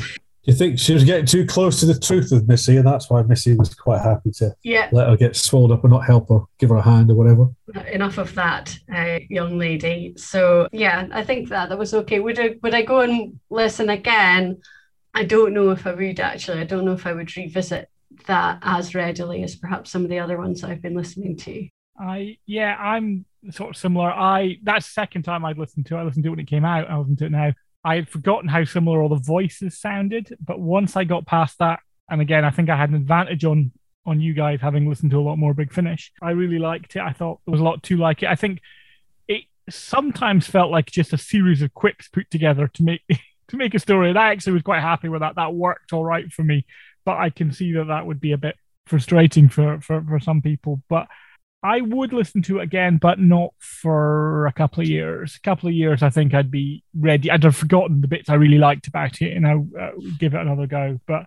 [0.46, 3.22] you think she was getting too close to the truth with Missy, and that's why
[3.22, 4.88] Missy was quite happy to yeah.
[4.92, 7.48] let her get swallowed up and not help her, give her a hand or whatever.
[7.90, 10.14] Enough of that, uh, young lady.
[10.16, 12.20] So yeah, I think that that was okay.
[12.20, 14.62] Would I would I go and listen again?
[15.14, 16.60] I don't know if I would actually.
[16.60, 17.88] I don't know if I would revisit
[18.26, 21.68] that as readily as perhaps some of the other ones I've been listening to.
[21.98, 24.12] I yeah, I'm sort of similar.
[24.12, 26.00] I that's the second time I'd listened to it.
[26.00, 26.88] I listened to it when it came out.
[26.88, 27.52] I listened to it now.
[27.86, 31.78] I had forgotten how similar all the voices sounded, but once I got past that,
[32.10, 33.70] and again, I think I had an advantage on
[34.04, 36.12] on you guys having listened to a lot more Big Finish.
[36.20, 37.02] I really liked it.
[37.02, 38.28] I thought there was a lot to like it.
[38.28, 38.60] I think
[39.28, 43.02] it sometimes felt like just a series of quips put together to make
[43.48, 44.08] to make a story.
[44.10, 45.36] And I actually was quite happy with that.
[45.36, 46.66] That worked all right for me,
[47.04, 48.56] but I can see that that would be a bit
[48.86, 50.82] frustrating for for, for some people.
[50.88, 51.06] But
[51.66, 55.34] I would listen to it again, but not for a couple of years.
[55.34, 57.28] A couple of years, I think I'd be ready.
[57.28, 59.90] I'd have forgotten the bits I really liked about it, and I uh,
[60.20, 61.00] give it another go.
[61.08, 61.26] But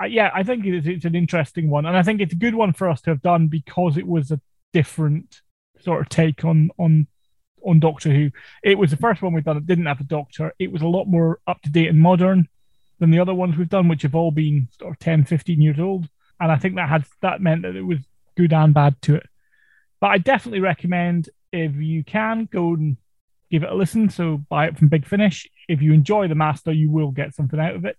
[0.00, 2.56] uh, yeah, I think it's, it's an interesting one, and I think it's a good
[2.56, 4.40] one for us to have done because it was a
[4.72, 5.40] different
[5.78, 7.06] sort of take on on
[7.64, 8.32] on Doctor Who.
[8.64, 10.52] It was the first one we've done that didn't have a Doctor.
[10.58, 12.48] It was a lot more up to date and modern
[12.98, 15.78] than the other ones we've done, which have all been sort of 10, 15 years
[15.78, 16.08] old.
[16.40, 18.00] And I think that had that meant that it was
[18.36, 19.26] good and bad to it.
[20.00, 22.96] But I definitely recommend if you can go and
[23.50, 24.10] give it a listen.
[24.10, 25.48] So buy it from Big Finish.
[25.68, 27.96] If you enjoy the master, you will get something out of it.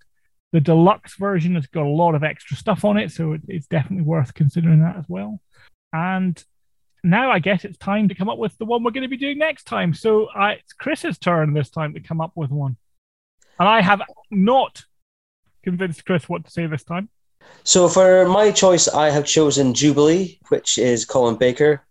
[0.54, 4.06] The deluxe version has got a lot of extra stuff on it, so it's definitely
[4.06, 5.42] worth considering that as well.
[5.92, 6.42] And
[7.04, 9.18] now I guess it's time to come up with the one we're going to be
[9.18, 9.94] doing next time.
[9.94, 12.78] So uh, it's Chris's turn this time to come up with one.
[13.60, 14.84] And I have not
[15.64, 17.10] convinced Chris what to say this time.
[17.64, 21.86] So for my choice, I have chosen Jubilee, which is Colin Baker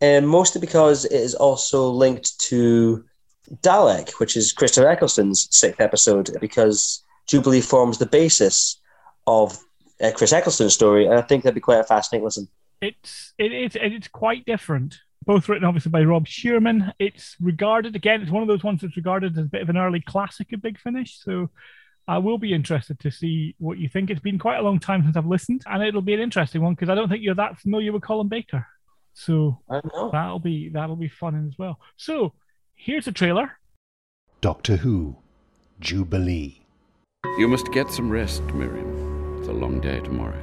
[0.00, 3.04] and mostly because it is also linked to
[3.62, 8.80] Dalek, which is Christopher Eccleston's sixth episode, because Jubilee forms the basis
[9.26, 9.58] of
[10.00, 12.48] uh, Chris Eccleston's story, and I think that'd be quite a fascinating listen.
[12.80, 14.98] It's it is it's quite different.
[15.24, 16.92] Both written obviously by Rob Shearman.
[16.98, 18.22] It's regarded again.
[18.22, 20.62] It's one of those ones that's regarded as a bit of an early classic of
[20.62, 21.18] Big Finish.
[21.18, 21.50] So
[22.06, 24.10] I will be interested to see what you think.
[24.10, 26.74] It's been quite a long time since I've listened, and it'll be an interesting one
[26.74, 28.66] because I don't think you're that familiar with Colin Baker.
[29.18, 29.62] So
[30.12, 31.80] that'll be that'll be fun as well.
[31.96, 32.34] So
[32.74, 33.58] here's a trailer.
[34.42, 35.16] Doctor Who,
[35.80, 36.66] Jubilee.
[37.38, 39.38] You must get some rest, Miriam.
[39.38, 40.38] It's a long day tomorrow.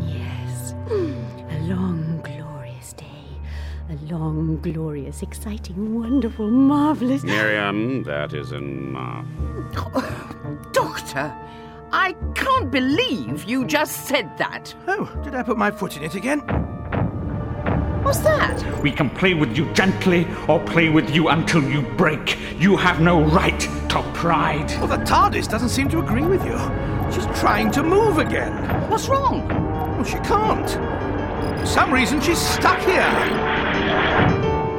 [0.00, 0.72] Yes.
[0.88, 3.04] A long, glorious day.
[3.90, 7.22] A long, glorious, exciting, wonderful, marvelous.
[7.24, 9.26] Miriam, that is enough.
[10.72, 11.30] Doctor,
[11.92, 14.74] I can't believe you just said that.
[14.88, 16.40] Oh, did I put my foot in it again?
[18.14, 18.80] What's that?
[18.80, 22.38] We can play with you gently or play with you until you break.
[22.60, 24.70] You have no right to pride.
[24.78, 26.56] Well, the TARDIS doesn't seem to agree with you.
[27.12, 28.52] She's trying to move again.
[28.88, 29.48] What's wrong?
[29.48, 30.70] Well, she can't.
[31.58, 33.10] For some reason, she's stuck here.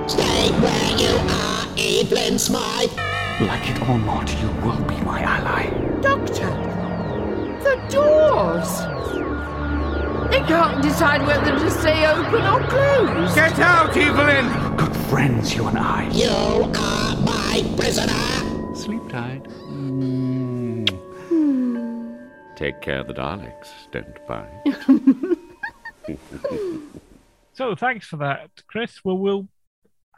[0.07, 2.95] Stay where you are, Evelyn Smythe.
[3.41, 5.65] Like it or not, you will be my ally.
[5.99, 6.51] Doctor,
[7.65, 8.94] the doors.
[10.29, 13.35] They can't decide whether to stay open or closed.
[13.35, 14.77] Get out, Evelyn!
[14.77, 16.09] Good friends, you and I.
[16.11, 18.75] You are my prisoner.
[18.75, 19.43] Sleep tight.
[22.55, 25.37] Take care of the Daleks, don't bite.
[27.55, 28.99] So thanks for that, Chris.
[29.05, 29.47] Well, we'll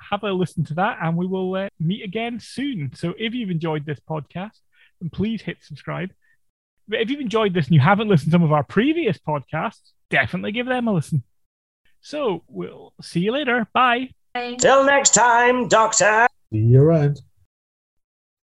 [0.10, 2.91] have a listen to that and we will uh, meet again soon.
[2.95, 4.60] So if you've enjoyed this podcast,
[4.99, 6.12] then please hit subscribe.
[6.88, 9.91] But if you've enjoyed this and you haven't listened to some of our previous podcasts,
[10.10, 11.24] definitely give them a listen.
[12.01, 13.68] So we'll see you later.
[13.74, 14.12] Bye.
[14.60, 16.28] Till next time, Doctor.
[16.51, 17.22] See you around.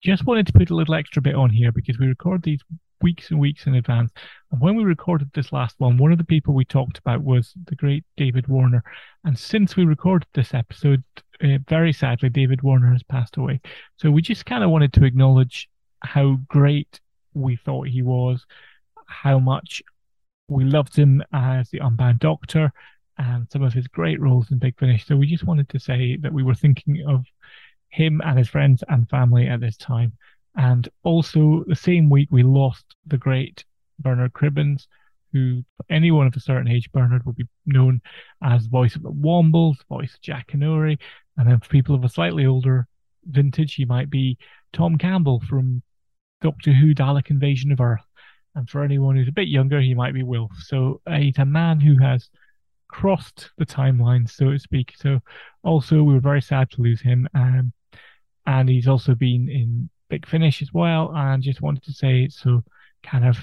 [0.03, 2.61] Just wanted to put a little extra bit on here because we record these
[3.01, 4.11] weeks and weeks in advance.
[4.51, 7.53] And when we recorded this last one, one of the people we talked about was
[7.67, 8.83] the great David Warner.
[9.25, 11.03] And since we recorded this episode,
[11.43, 13.61] uh, very sadly, David Warner has passed away.
[13.97, 15.69] So we just kind of wanted to acknowledge
[16.01, 17.01] how great
[17.35, 18.45] we thought he was,
[19.07, 19.83] how much
[20.49, 22.73] we loved him as the Unbound Doctor,
[23.19, 25.07] and some of his great roles in Big Finish.
[25.07, 27.25] So we just wanted to say that we were thinking of
[27.89, 30.13] him and his friends and family at this time.
[30.57, 33.65] And also, the same week, we lost the great
[33.99, 34.87] Bernard Cribbins,
[35.33, 38.01] who, anyone of a certain age, Bernard would be known
[38.43, 40.99] as the voice of the Wombles, voice of Jackanory.
[41.37, 42.87] And then for people of a slightly older
[43.25, 44.39] vintage, he might be
[44.73, 45.83] Tom Campbell from
[46.41, 48.05] Doctor Who Dalek Invasion of Earth.
[48.55, 50.53] And for anyone who's a bit younger, he might be Wilf.
[50.59, 52.29] So he's a man who has
[52.89, 54.95] crossed the timeline, so to speak.
[54.97, 55.21] So
[55.63, 57.29] also, we were very sad to lose him.
[57.35, 57.73] Um,
[58.47, 61.13] and he's also been in Big Finish as well.
[61.15, 62.63] And just wanted to say, so
[63.03, 63.39] kind of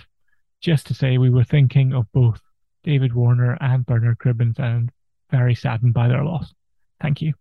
[0.62, 2.39] just to say, we were thinking of both
[2.84, 4.91] David Warner and Bernard Cribbins and
[5.30, 6.53] very saddened by their loss.
[7.01, 7.34] Thank you.